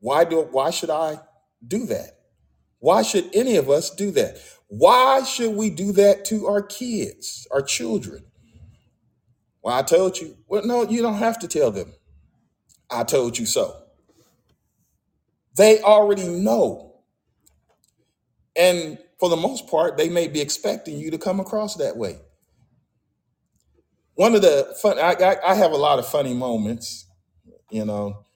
Why 0.00 0.24
do 0.24 0.42
why 0.42 0.70
should 0.70 0.90
I 0.90 1.20
do 1.66 1.86
that? 1.86 2.18
Why 2.78 3.02
should 3.02 3.34
any 3.34 3.56
of 3.56 3.70
us 3.70 3.90
do 3.90 4.10
that? 4.12 4.38
Why 4.68 5.22
should 5.24 5.56
we 5.56 5.70
do 5.70 5.92
that 5.92 6.24
to 6.26 6.46
our 6.46 6.62
kids, 6.62 7.46
our 7.50 7.62
children? 7.62 8.24
Well, 9.62 9.76
I 9.76 9.82
told 9.82 10.18
you. 10.18 10.36
Well, 10.46 10.64
no, 10.64 10.84
you 10.88 11.02
don't 11.02 11.14
have 11.18 11.38
to 11.40 11.48
tell 11.48 11.70
them. 11.70 11.92
I 12.90 13.04
told 13.04 13.38
you 13.38 13.46
so. 13.46 13.76
They 15.56 15.80
already 15.80 16.28
know. 16.28 16.94
And 18.56 18.98
for 19.18 19.28
the 19.28 19.36
most 19.36 19.66
part, 19.68 19.96
they 19.96 20.08
may 20.08 20.28
be 20.28 20.40
expecting 20.40 20.98
you 20.98 21.10
to 21.10 21.18
come 21.18 21.40
across 21.40 21.76
that 21.76 21.96
way. 21.96 22.18
One 24.14 24.34
of 24.34 24.42
the 24.42 24.74
fun, 24.82 24.98
I, 24.98 25.14
I, 25.14 25.52
I 25.52 25.54
have 25.54 25.72
a 25.72 25.76
lot 25.76 25.98
of 25.98 26.06
funny 26.06 26.34
moments, 26.34 27.06
you 27.70 27.84
know, 27.84 28.26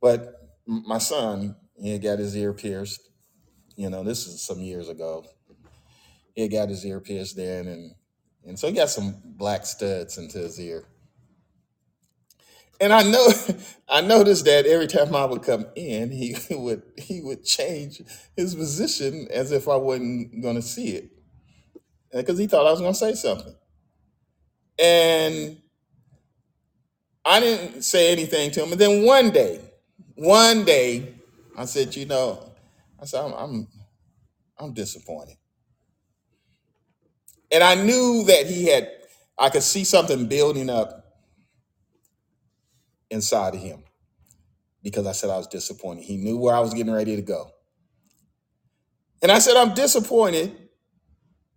but 0.00 0.39
my 0.70 0.98
son, 0.98 1.56
he 1.76 1.98
got 1.98 2.20
his 2.20 2.36
ear 2.36 2.52
pierced. 2.52 3.10
You 3.76 3.90
know, 3.90 4.04
this 4.04 4.26
is 4.26 4.46
some 4.46 4.60
years 4.60 4.88
ago. 4.88 5.24
He 6.34 6.46
got 6.48 6.68
his 6.68 6.84
ear 6.86 7.00
pierced 7.00 7.36
then, 7.36 7.66
and 7.66 7.94
and 8.46 8.58
so 8.58 8.68
he 8.68 8.74
got 8.74 8.88
some 8.88 9.20
black 9.24 9.66
studs 9.66 10.16
into 10.16 10.38
his 10.38 10.60
ear. 10.60 10.84
And 12.80 12.92
I 12.92 13.02
know, 13.02 13.28
I 13.88 14.00
noticed 14.00 14.44
that 14.44 14.64
every 14.66 14.86
time 14.86 15.14
I 15.14 15.24
would 15.24 15.42
come 15.42 15.66
in, 15.74 16.10
he 16.10 16.36
would 16.50 16.82
he 16.96 17.20
would 17.20 17.44
change 17.44 18.00
his 18.36 18.54
position 18.54 19.26
as 19.30 19.50
if 19.50 19.68
I 19.68 19.76
wasn't 19.76 20.40
going 20.40 20.56
to 20.56 20.62
see 20.62 20.90
it, 20.90 21.10
because 22.12 22.38
he 22.38 22.46
thought 22.46 22.66
I 22.66 22.70
was 22.70 22.80
going 22.80 22.92
to 22.92 22.98
say 22.98 23.14
something. 23.14 23.54
And 24.78 25.58
I 27.24 27.40
didn't 27.40 27.82
say 27.82 28.12
anything 28.12 28.50
to 28.52 28.62
him. 28.62 28.72
And 28.72 28.80
then 28.80 29.04
one 29.04 29.30
day, 29.30 29.60
one 30.20 30.64
day, 30.64 31.14
I 31.56 31.64
said, 31.64 31.96
you 31.96 32.06
know, 32.06 32.52
I 33.00 33.06
said, 33.06 33.24
I'm 33.24 33.32
I'm, 33.32 33.68
I'm 34.58 34.74
disappointed, 34.74 35.36
and 37.52 37.64
I 37.64 37.76
knew 37.76 38.24
that 38.26 38.46
he 38.46 38.66
had. 38.66 38.90
I 39.38 39.50
could 39.50 39.62
see 39.62 39.84
something 39.84 40.26
building 40.28 40.70
up 40.70 41.16
inside 43.10 43.54
of 43.54 43.60
him 43.62 43.82
because 44.82 45.06
I 45.06 45.12
said 45.12 45.30
I 45.30 45.38
was 45.38 45.46
disappointed. 45.48 46.04
He 46.04 46.16
knew 46.18 46.38
where 46.38 46.54
I 46.54 46.60
was 46.60 46.74
getting 46.74 46.92
ready 46.92 47.16
to 47.16 47.22
go. 47.22 47.50
And 49.22 49.32
I 49.32 49.38
said, 49.40 49.56
I'm 49.56 49.74
disappointed 49.74 50.56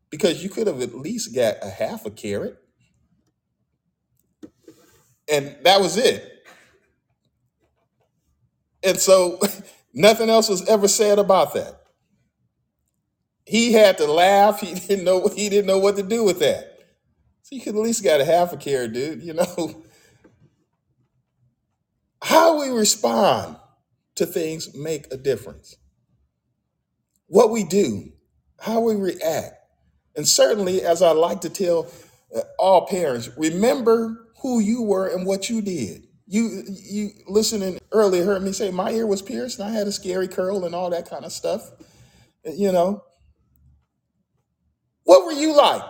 because 0.10 0.44
you 0.44 0.50
could 0.50 0.68
have 0.68 0.82
at 0.82 0.96
least 0.96 1.36
got 1.36 1.56
a 1.62 1.70
half 1.70 2.06
a 2.06 2.12
carat. 2.12 2.58
And 5.32 5.58
that 5.64 5.82
was 5.82 5.98
it. 5.98 6.33
And 8.84 8.98
so 8.98 9.40
nothing 9.94 10.30
else 10.30 10.50
was 10.50 10.68
ever 10.68 10.88
said 10.88 11.20
about 11.20 11.54
that. 11.54 11.82
He 13.46 13.74
had 13.74 13.98
to 13.98 14.08
laugh. 14.12 14.62
He 14.62 14.74
didn't 14.88 15.06
know 15.06 15.28
he 15.28 15.50
didn't 15.50 15.68
know 15.68 15.80
what 15.80 15.96
to 15.98 16.04
do 16.04 16.24
with 16.24 16.40
that. 16.40 16.80
So 17.44 17.56
you 17.56 17.62
could 17.62 17.76
at 17.76 17.82
least 17.82 18.04
got 18.04 18.22
a 18.22 18.26
half 18.26 18.54
a 18.54 18.58
care, 18.58 18.88
dude. 18.88 19.24
You 19.24 19.34
know 19.34 19.84
how 22.24 22.60
we 22.62 22.70
respond 22.70 23.58
to 24.16 24.26
things 24.26 24.76
make 24.76 25.12
a 25.12 25.18
difference. 25.18 25.76
What 27.28 27.52
we 27.52 27.64
do, 27.64 28.12
how 28.60 28.82
we 28.82 28.96
react, 28.96 29.56
and 30.16 30.28
certainly, 30.28 30.82
as 30.84 31.02
I 31.02 31.12
like 31.12 31.42
to 31.42 31.50
tell 31.50 31.88
uh, 32.36 32.42
all 32.60 32.86
parents, 32.88 33.30
remember 33.38 34.28
who 34.42 34.60
you 34.60 34.84
were 34.84 35.08
and 35.08 35.26
what 35.26 35.50
you 35.50 35.62
did. 35.62 36.08
You 36.34 36.64
you 36.68 37.12
listening 37.28 37.80
earlier 37.92 38.26
heard 38.26 38.42
me 38.42 38.54
say 38.54 38.72
my 38.72 38.90
ear 38.90 39.06
was 39.06 39.22
pierced 39.22 39.60
and 39.60 39.70
I 39.70 39.72
had 39.72 39.86
a 39.86 39.92
Jheri 39.92 40.32
curl 40.32 40.66
and 40.66 40.74
all 40.74 40.90
that 40.90 41.08
kind 41.08 41.26
of 41.26 41.32
stuff. 41.32 41.70
You 42.44 42.72
know 42.72 43.04
what 45.04 45.26
were 45.28 45.32
you 45.32 45.56
like? 45.56 45.84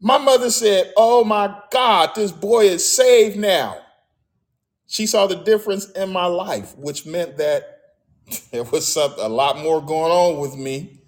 My 0.00 0.16
mother 0.16 0.50
said, 0.50 0.94
"Oh 0.96 1.22
my 1.22 1.54
God, 1.70 2.12
this 2.14 2.32
boy 2.32 2.64
is 2.64 2.88
saved 2.88 3.36
now." 3.36 3.76
She 4.86 5.06
saw 5.06 5.26
the 5.26 5.36
difference 5.36 5.90
in 5.90 6.08
my 6.08 6.24
life, 6.24 6.74
which 6.78 7.04
meant 7.04 7.36
that 7.36 7.80
there 8.52 8.64
was 8.64 8.90
something 8.90 9.22
a 9.22 9.28
lot 9.28 9.58
more 9.58 9.82
going 9.82 10.12
on 10.12 10.38
with 10.40 10.56
me 10.56 11.02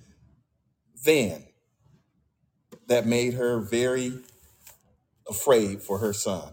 then 1.07 1.47
that 2.89 3.07
made 3.07 3.33
her 3.33 3.59
very 3.59 4.13
afraid 5.27 5.81
for 5.81 5.97
her 6.01 6.13
son. 6.13 6.53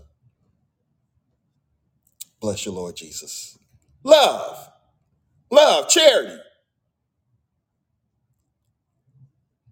Bless 2.41 2.65
you, 2.65 2.71
Lord 2.73 2.95
Jesus. 2.95 3.57
Love, 4.03 4.69
love, 5.51 5.89
charity. 5.89 6.37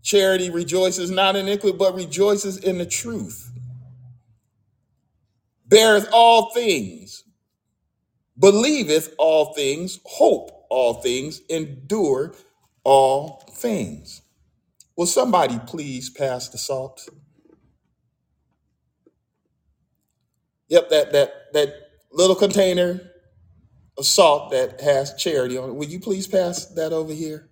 Charity 0.03 0.49
rejoices 0.49 1.11
not 1.11 1.35
in 1.35 1.47
iniquity, 1.47 1.77
but 1.77 1.95
rejoices 1.95 2.57
in 2.57 2.77
the 2.79 2.85
truth. 2.85 3.51
Beareth 5.67 6.09
all 6.13 6.51
things, 6.53 7.23
believeth 8.39 9.13
all 9.19 9.53
things, 9.53 9.99
hope 10.05 10.51
all 10.69 10.95
things, 10.95 11.41
endure 11.49 12.35
all 12.83 13.43
things. 13.53 14.21
Will 14.97 15.07
somebody 15.07 15.59
please 15.67 16.09
pass 16.09 16.49
the 16.49 16.57
salt? 16.59 17.07
Yep, 20.69 20.89
that 20.89 21.13
that 21.13 21.33
that 21.53 21.84
little 22.15 22.35
container 22.35 23.01
of 23.97 24.05
salt 24.05 24.51
that 24.51 24.81
has 24.81 25.13
charity 25.15 25.57
on 25.57 25.69
it. 25.69 25.75
Would 25.75 25.91
you 25.91 25.99
please 25.99 26.27
pass 26.27 26.65
that 26.73 26.93
over 26.93 27.13
here? 27.13 27.49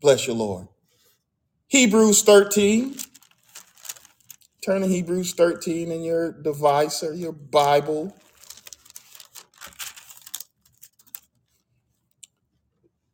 Bless 0.00 0.26
your 0.26 0.36
Lord. 0.36 0.68
Hebrews 1.68 2.22
13. 2.22 2.96
Turn 4.64 4.82
to 4.82 4.88
Hebrews 4.88 5.34
13 5.34 5.90
in 5.90 6.02
your 6.02 6.32
device 6.32 7.02
or 7.02 7.14
your 7.14 7.32
Bible. 7.32 8.14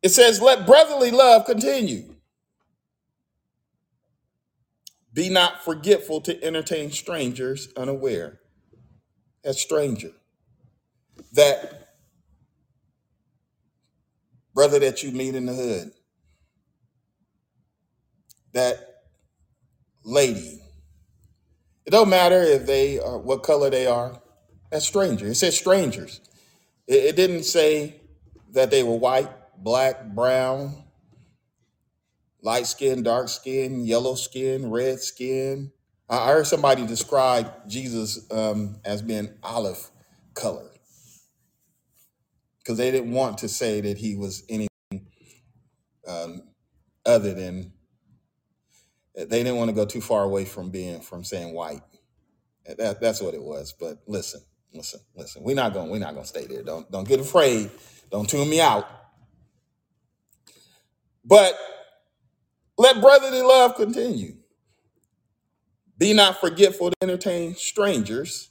It 0.03 0.11
says, 0.11 0.41
Let 0.41 0.67
brotherly 0.67 1.11
love 1.11 1.47
continue. 1.47 2.15
Be 5.13 5.29
not 5.29 5.65
forgetful 5.65 6.23
to 6.23 6.43
entertain 6.45 6.91
strangers 6.91 7.69
unaware. 7.77 8.41
That 9.45 9.55
stranger, 9.55 10.11
that 11.33 11.97
brother 14.55 14.79
that 14.79 15.03
you 15.03 15.13
meet 15.13 15.35
in 15.35 15.47
the 15.47 15.53
hood, 15.55 15.93
that 18.53 19.03
lady. 20.05 20.61
It 21.87 21.91
don't 21.91 22.09
matter 22.09 22.43
if 22.43 22.67
they 22.67 22.99
are 22.99 23.19
what 23.19 23.43
color 23.43 23.69
they 23.69 23.87
are. 23.87 24.21
That 24.71 24.83
stranger. 24.83 25.27
It 25.27 25.35
says 25.35 25.59
strangers. 25.59 26.21
It, 26.87 27.05
it 27.05 27.17
didn't 27.17 27.45
say 27.45 28.01
that 28.53 28.71
they 28.71 28.83
were 28.83 28.97
white, 28.97 29.31
black, 29.63 30.07
brown, 30.15 30.85
light 32.43 32.67
skin, 32.67 33.03
dark 33.03 33.29
skin, 33.29 33.85
yellow 33.85 34.15
skin, 34.15 34.71
red 34.71 35.01
skin. 35.01 35.73
I 36.09 36.29
heard 36.29 36.47
somebody 36.47 36.87
describe 36.87 37.69
Jesus 37.69 38.27
um, 38.31 38.77
as 38.85 39.03
being 39.03 39.31
olive 39.43 39.91
colored 40.35 40.71
because 42.59 42.79
they 42.79 42.91
didn't 42.91 43.13
want 43.13 43.39
to 43.39 43.49
say 43.49 43.81
that 43.83 43.99
he 43.99 44.17
was 44.17 44.45
any 44.49 44.69
um, 46.07 46.43
other 47.07 47.35
than 47.35 47.73
they 49.15 49.25
didn't 49.43 49.57
want 49.57 49.69
to 49.71 49.75
go 49.75 49.85
too 49.85 50.01
far 50.01 50.25
away 50.25 50.45
from 50.45 50.71
being 50.71 51.01
from 51.01 51.25
saying 51.25 51.55
white. 51.55 51.83
That, 52.67 53.01
that's 53.01 53.21
what 53.21 53.35
it 53.35 53.43
was. 53.43 53.75
But 53.79 53.99
listen, 54.07 54.43
listen, 54.73 55.01
listen. 55.15 55.43
We're 55.43 55.57
not 55.57 55.75
going. 55.75 55.91
We're 55.91 55.99
not 55.99 56.15
going 56.15 56.25
to 56.25 56.29
stay 56.29 56.47
there. 56.47 56.63
Don't 56.63 56.91
don't 56.91 57.07
get 57.09 57.21
afraid. 57.21 57.71
Don't 58.11 58.29
tune 58.29 58.49
me 58.49 58.61
out. 58.61 58.87
But 61.25 61.59
let 62.79 63.01
brotherly 63.01 63.43
love 63.43 63.77
continue. 63.77 64.37
Be 65.99 66.13
not 66.13 66.41
forgetful 66.41 66.91
to 66.91 66.97
entertain 67.03 67.55
strangers, 67.55 68.51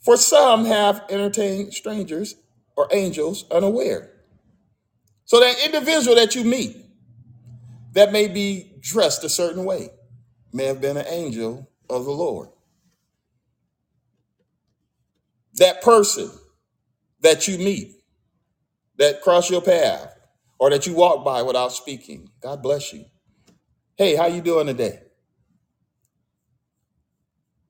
for 0.00 0.16
some 0.16 0.64
have 0.66 1.04
entertained 1.10 1.74
strangers 1.74 2.36
or 2.76 2.88
angels 2.92 3.44
unaware. 3.50 4.12
So 5.24 5.40
that 5.40 5.56
individual 5.64 6.16
that 6.16 6.34
you 6.34 6.44
meet 6.44 6.76
that 7.92 8.12
may 8.12 8.28
be 8.28 8.74
dressed 8.80 9.24
a 9.24 9.28
certain 9.28 9.64
way 9.64 9.90
may 10.52 10.64
have 10.66 10.80
been 10.80 10.96
an 10.96 11.06
angel 11.08 11.68
of 11.90 12.04
the 12.04 12.12
Lord. 12.12 12.48
That 15.54 15.82
person 15.82 16.30
that 17.22 17.48
you 17.48 17.58
meet 17.58 17.94
that 18.98 19.22
cross 19.22 19.50
your 19.50 19.62
path 19.62 20.14
or 20.58 20.70
that 20.70 20.86
you 20.86 20.94
walk 20.94 21.24
by 21.24 21.42
without 21.42 21.72
speaking, 21.72 22.30
God 22.42 22.62
bless 22.62 22.92
you. 22.92 23.04
Hey, 23.96 24.16
how 24.16 24.26
you 24.26 24.42
doing 24.42 24.66
today? 24.66 25.00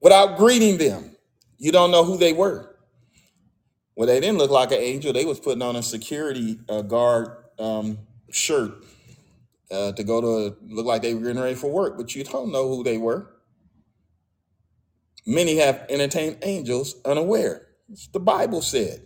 Without 0.01 0.39
greeting 0.39 0.79
them, 0.79 1.17
you 1.59 1.73
don't 1.73 1.91
know 1.91 2.05
who 2.05 2.19
they 2.19 2.33
were. 2.33 2.77
Well, 3.97 4.07
they 4.09 4.21
didn't 4.21 4.39
look 4.39 4.51
like 4.51 4.73
an 4.73 4.79
angel. 4.79 5.13
They 5.13 5.25
was 5.25 5.41
putting 5.41 5.63
on 5.63 5.77
a 5.77 5.83
security 5.83 6.59
uh, 6.69 6.83
guard 6.83 7.29
um, 7.59 7.99
shirt 8.31 8.73
uh, 9.71 9.93
to 9.93 10.05
go 10.05 10.21
to 10.21 10.57
look 10.69 10.87
like 10.87 11.03
they 11.03 11.15
were 11.15 11.21
getting 11.23 11.43
ready 11.43 11.55
for 11.55 11.71
work, 11.71 11.97
but 11.97 12.15
you 12.15 12.25
don't 12.25 12.53
know 12.53 12.69
who 12.69 12.85
they 12.85 12.99
were. 12.99 13.31
Many 15.27 15.59
have 15.59 15.87
entertained 15.91 16.39
angels 16.43 16.97
unaware. 17.05 17.69
The 18.13 18.21
Bible 18.21 18.63
said. 18.63 19.03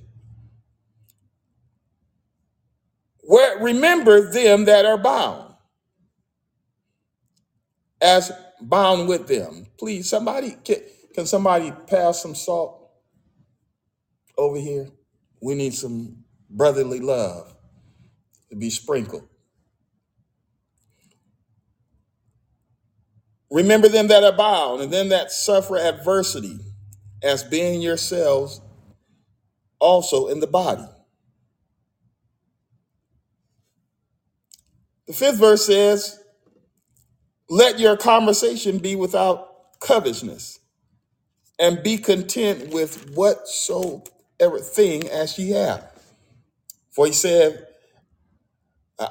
Where 3.22 3.58
remember 3.62 4.32
them 4.32 4.66
that 4.66 4.86
are 4.86 4.98
bound, 4.98 5.49
as 8.00 8.32
bound 8.60 9.08
with 9.08 9.26
them. 9.28 9.66
Please, 9.78 10.08
somebody 10.08 10.56
can, 10.64 10.78
can 11.14 11.26
somebody 11.26 11.72
pass 11.86 12.22
some 12.22 12.34
salt 12.34 12.90
over 14.38 14.58
here? 14.58 14.88
We 15.42 15.54
need 15.54 15.74
some 15.74 16.24
brotherly 16.48 17.00
love 17.00 17.54
to 18.50 18.56
be 18.56 18.70
sprinkled. 18.70 19.28
Remember 23.50 23.88
them 23.88 24.08
that 24.08 24.22
are 24.22 24.36
bound, 24.36 24.80
and 24.82 24.92
them 24.92 25.08
that 25.08 25.32
suffer 25.32 25.76
adversity, 25.76 26.58
as 27.22 27.42
being 27.42 27.82
yourselves 27.82 28.60
also 29.80 30.28
in 30.28 30.40
the 30.40 30.46
body. 30.46 30.86
The 35.08 35.12
fifth 35.12 35.38
verse 35.38 35.66
says, 35.66 36.20
Let 37.50 37.80
your 37.80 37.98
conversation 37.98 38.78
be 38.78 38.96
without 38.96 39.48
covetousness, 39.80 40.60
and 41.60 41.82
be 41.82 41.98
content 41.98 42.72
with 42.72 43.12
whatsoever 43.14 44.58
thing 44.60 45.08
as 45.10 45.38
ye 45.38 45.50
have. 45.52 45.90
For 46.92 47.06
he 47.06 47.12
said, 47.12 47.66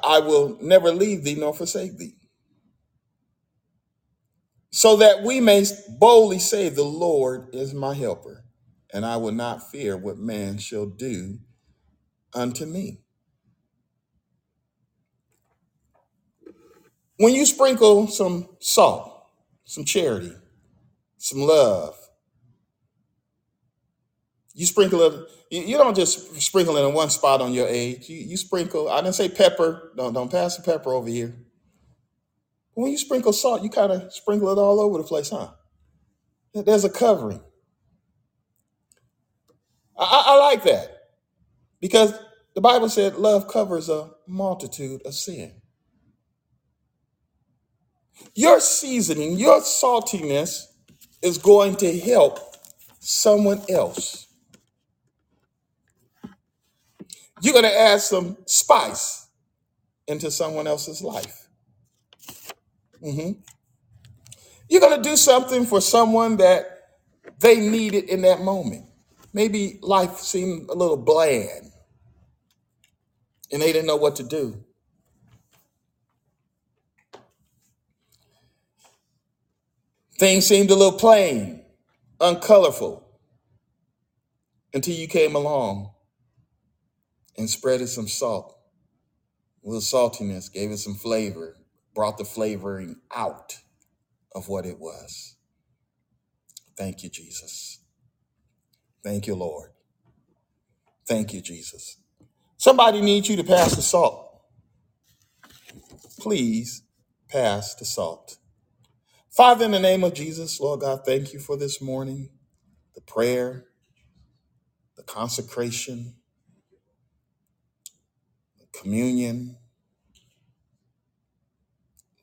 I 0.04 0.20
will 0.20 0.58
never 0.62 0.92
leave 0.92 1.24
thee 1.24 1.36
nor 1.36 1.54
forsake 1.54 1.98
thee. 1.98 2.16
So 4.72 4.96
that 4.98 5.22
we 5.22 5.40
may 5.40 5.64
boldly 5.98 6.38
say, 6.40 6.68
The 6.70 6.84
Lord 6.84 7.54
is 7.54 7.74
my 7.74 7.94
helper, 7.94 8.44
and 8.94 9.06
I 9.06 9.18
will 9.18 9.32
not 9.32 9.70
fear 9.70 9.96
what 9.96 10.18
man 10.18 10.58
shall 10.58 10.86
do 10.86 11.38
unto 12.34 12.66
me. 12.66 13.00
When 17.20 17.34
you 17.34 17.46
sprinkle 17.46 18.08
some 18.08 18.48
salt, 18.60 19.26
some 19.66 19.84
charity, 19.86 20.32
some 21.18 21.40
love, 21.42 21.96
You 24.54 24.66
sprinkle 24.66 25.02
it. 25.02 25.28
You, 25.50 25.62
don't 25.78 25.96
just 25.96 26.40
sprinkle 26.42 26.76
it 26.76 26.86
in 26.86 26.94
one 26.94 27.10
spot 27.10 27.42
on 27.42 27.54
your 27.54 27.68
age. 27.68 28.08
You, 28.08 28.18
you 28.18 28.38
sprinkle. 28.38 28.88
I 28.90 29.02
didn't 29.02 29.16
say 29.16 29.28
pepper. 29.28 29.92
Don't 29.96 30.12
don't 30.14 30.30
pass 30.30 30.56
the 30.56 30.62
pepper 30.62 30.92
over 30.92 31.08
here. 31.08 31.36
When 32.74 32.90
you 32.92 32.98
sprinkle 32.98 33.32
salt, 33.32 33.62
you 33.62 33.70
kind 33.70 33.92
of 33.92 34.12
sprinkle 34.14 34.50
it 34.50 34.58
all 34.58 34.80
over 34.80 34.98
the 34.98 35.04
place, 35.04 35.30
huh? 35.30 35.50
There's 36.54 36.84
a 36.84 36.90
covering. 36.90 37.42
I, 39.98 40.04
I, 40.04 40.34
I 40.34 40.38
like 40.38 40.64
that 40.64 40.90
because 41.80 42.14
the 42.54 42.62
Bible 42.62 42.88
said 42.88 43.16
love 43.16 43.48
covers 43.48 43.88
a 43.90 44.10
multitude 44.28 45.02
of 45.06 45.14
sin. 45.14 45.59
Your 48.34 48.60
seasoning, 48.60 49.38
your 49.38 49.60
saltiness 49.60 50.66
is 51.22 51.38
going 51.38 51.76
to 51.76 51.98
help 52.00 52.38
someone 53.00 53.62
else. 53.68 54.28
You're 57.42 57.54
going 57.54 57.64
to 57.64 57.80
add 57.80 58.00
some 58.00 58.36
spice 58.46 59.28
into 60.06 60.30
someone 60.30 60.66
else's 60.66 61.02
life. 61.02 61.48
Mhm. 63.02 63.42
You're 64.68 64.80
going 64.80 65.02
to 65.02 65.08
do 65.08 65.16
something 65.16 65.66
for 65.66 65.80
someone 65.80 66.36
that 66.38 66.66
they 67.40 67.60
needed 67.60 68.04
in 68.04 68.22
that 68.22 68.40
moment. 68.42 68.86
Maybe 69.32 69.78
life 69.82 70.18
seemed 70.18 70.68
a 70.70 70.74
little 70.74 70.96
bland 70.96 71.72
and 73.52 73.62
they 73.62 73.72
didn't 73.72 73.86
know 73.86 73.96
what 73.96 74.16
to 74.16 74.22
do. 74.24 74.64
Things 80.20 80.46
seemed 80.46 80.70
a 80.70 80.74
little 80.74 80.98
plain, 80.98 81.64
uncolorful 82.20 83.02
until 84.74 84.94
you 84.94 85.08
came 85.08 85.34
along 85.34 85.92
and 87.38 87.48
spreaded 87.48 87.88
some 87.88 88.06
salt, 88.06 88.54
a 89.64 89.66
little 89.66 89.80
saltiness, 89.80 90.52
gave 90.52 90.72
it 90.72 90.76
some 90.76 90.94
flavor, 90.94 91.56
brought 91.94 92.18
the 92.18 92.26
flavoring 92.26 92.96
out 93.16 93.60
of 94.34 94.46
what 94.46 94.66
it 94.66 94.78
was. 94.78 95.36
Thank 96.76 97.02
you, 97.02 97.08
Jesus. 97.08 97.80
Thank 99.02 99.26
you, 99.26 99.34
Lord. 99.34 99.70
Thank 101.08 101.32
you, 101.32 101.40
Jesus. 101.40 101.96
Somebody 102.58 103.00
needs 103.00 103.30
you 103.30 103.36
to 103.36 103.44
pass 103.44 103.74
the 103.74 103.80
salt. 103.80 104.42
Please 106.18 106.82
pass 107.30 107.74
the 107.74 107.86
salt. 107.86 108.36
Father, 109.30 109.66
in 109.66 109.72
the 109.72 109.80
name 109.80 110.04
of 110.04 110.14
Jesus, 110.14 110.60
Lord 110.60 110.80
God, 110.80 111.02
thank 111.06 111.32
you 111.32 111.40
for 111.40 111.56
this 111.56 111.80
morning, 111.82 112.30
the 112.94 113.02
prayer, 113.02 113.66
the 114.96 115.04
consecration, 115.04 116.14
the 118.60 118.66
communion. 118.78 119.56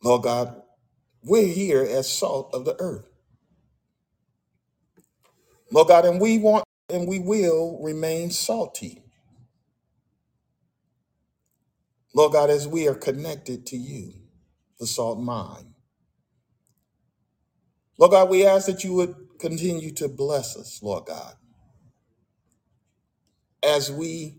Lord 0.04 0.24
God, 0.24 0.62
we're 1.24 1.48
here 1.48 1.84
as 1.84 2.12
salt 2.12 2.52
of 2.54 2.66
the 2.66 2.76
earth. 2.80 3.06
Lord 5.72 5.90
God, 5.90 6.06
and 6.06 6.22
we 6.22 6.40
want 6.40 6.66
and 6.90 7.08
we 7.08 7.20
will 7.20 7.80
remain 7.84 8.32
salty. 8.32 9.04
Lord 12.16 12.34
God, 12.34 12.50
as 12.52 12.68
we 12.68 12.88
are 12.88 12.96
connected 12.96 13.66
to 13.68 13.78
you, 13.78 14.14
the 14.80 14.88
salt 14.88 15.20
mine. 15.20 15.76
Lord 17.98 18.12
God, 18.12 18.30
we 18.30 18.46
ask 18.46 18.68
that 18.68 18.84
you 18.84 18.94
would 18.94 19.16
continue 19.40 19.92
to 19.96 20.10
bless 20.10 20.58
us, 20.58 20.82
Lord 20.84 21.06
God, 21.06 21.36
as 23.64 23.92
we 23.92 24.38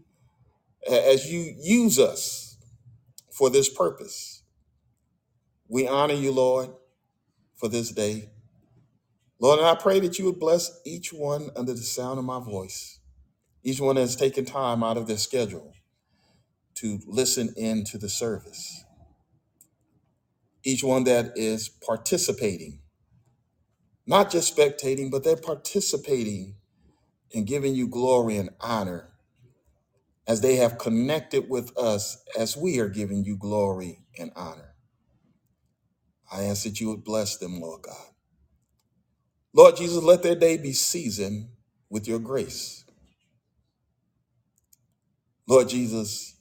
as 0.88 1.30
you 1.32 1.54
use 1.60 1.98
us 1.98 2.58
for 3.32 3.50
this 3.50 3.68
purpose. 3.68 4.42
We 5.68 5.88
honor 5.88 6.14
you, 6.14 6.32
Lord, 6.32 6.70
for 7.56 7.68
this 7.68 7.90
day. 7.92 8.30
Lord, 9.40 9.58
and 9.60 9.68
I 9.68 9.76
pray 9.76 10.00
that 10.00 10.18
you 10.18 10.26
would 10.26 10.40
bless 10.40 10.80
each 10.86 11.12
one 11.12 11.50
under 11.56 11.72
the 11.74 11.80
sound 11.82 12.18
of 12.18 12.24
my 12.24 12.40
voice, 12.40 13.00
each 13.64 13.80
one 13.80 13.96
that 13.96 14.02
has 14.02 14.16
taken 14.16 14.44
time 14.44 14.84
out 14.84 14.96
of 14.96 15.06
their 15.08 15.18
schedule 15.18 15.74
to 16.76 17.00
listen 17.06 17.54
in 17.56 17.84
to 17.84 17.98
the 17.98 18.08
service, 18.08 18.84
each 20.64 20.84
one 20.84 21.04
that 21.04 21.32
is 21.36 21.68
participating, 21.68 22.80
not 24.08 24.32
just 24.32 24.56
spectating, 24.56 25.12
but 25.12 25.24
they're 25.24 25.36
participating 25.36 26.56
in 27.32 27.44
giving 27.44 27.74
you 27.74 27.88
glory 27.88 28.38
and 28.38 28.50
honor 28.60 29.10
as 30.28 30.40
they 30.42 30.56
have 30.56 30.78
connected 30.78 31.50
with 31.50 31.76
us 31.78 32.22
as 32.38 32.56
we 32.56 32.80
are 32.80 32.88
giving 32.88 33.24
you 33.24 33.36
glory 33.36 34.00
and 34.18 34.32
honor. 34.36 34.74
I 36.32 36.44
ask 36.44 36.64
that 36.64 36.80
you 36.80 36.90
would 36.90 37.04
bless 37.04 37.38
them, 37.38 37.60
Lord 37.60 37.82
God. 37.82 38.06
Lord 39.54 39.76
Jesus, 39.76 40.02
let 40.02 40.22
their 40.22 40.36
day 40.36 40.58
be 40.58 40.72
seasoned 40.72 41.48
with 41.90 42.08
your 42.08 42.20
grace. 42.20 42.84
Lord 45.48 45.68
Jesus, 45.68 46.36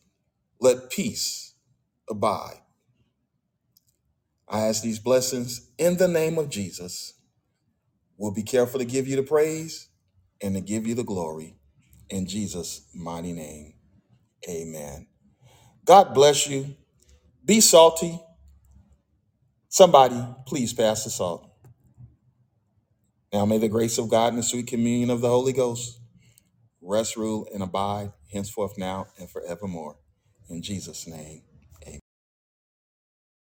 let 0.61 0.89
peace 0.91 1.53
abide. 2.09 2.59
I 4.49 4.68
ask 4.68 4.84
these 4.84 4.99
blessings 4.99 5.72
in 5.78 5.97
the 5.97 6.07
name 6.09 6.38
of 6.39 6.49
Jesus. 6.49 7.15
We'll 8.18 8.34
be 8.34 8.43
careful 8.43 8.80
to 8.80 8.86
give 8.86 9.07
you 9.07 9.15
the 9.15 9.24
praise 9.24 9.89
and 10.41 10.55
to 10.55 10.61
give 10.61 10.88
you 10.88 10.95
the 10.95 11.03
glory. 11.03 11.55
In 12.09 12.28
Jesus' 12.28 12.88
mighty 12.93 13.34
name, 13.34 13.74
amen. 14.49 15.07
God 15.86 16.13
bless 16.13 16.47
you. 16.47 16.76
Be 17.45 17.61
salty. 17.61 18.20
Somebody, 19.70 20.24
please 20.45 20.74
pass 20.74 21.03
the 21.03 21.09
salt. 21.09 21.49
Now 23.34 23.45
may 23.45 23.57
the 23.57 23.70
grace 23.70 23.97
of 23.97 24.09
God 24.09 24.30
and 24.34 24.39
the 24.39 24.43
sweet 24.43 24.68
communion 24.68 25.09
of 25.09 25.22
the 25.22 25.30
Holy 25.30 25.53
Ghost 25.53 25.99
rest, 26.82 27.18
rule, 27.18 27.47
and 27.53 27.63
abide 27.63 28.13
henceforth 28.32 28.78
now 28.78 29.07
and 29.20 29.30
forevermore. 29.30 29.97
In 30.49 30.61
Jesus' 30.61 31.07
name. 31.07 31.41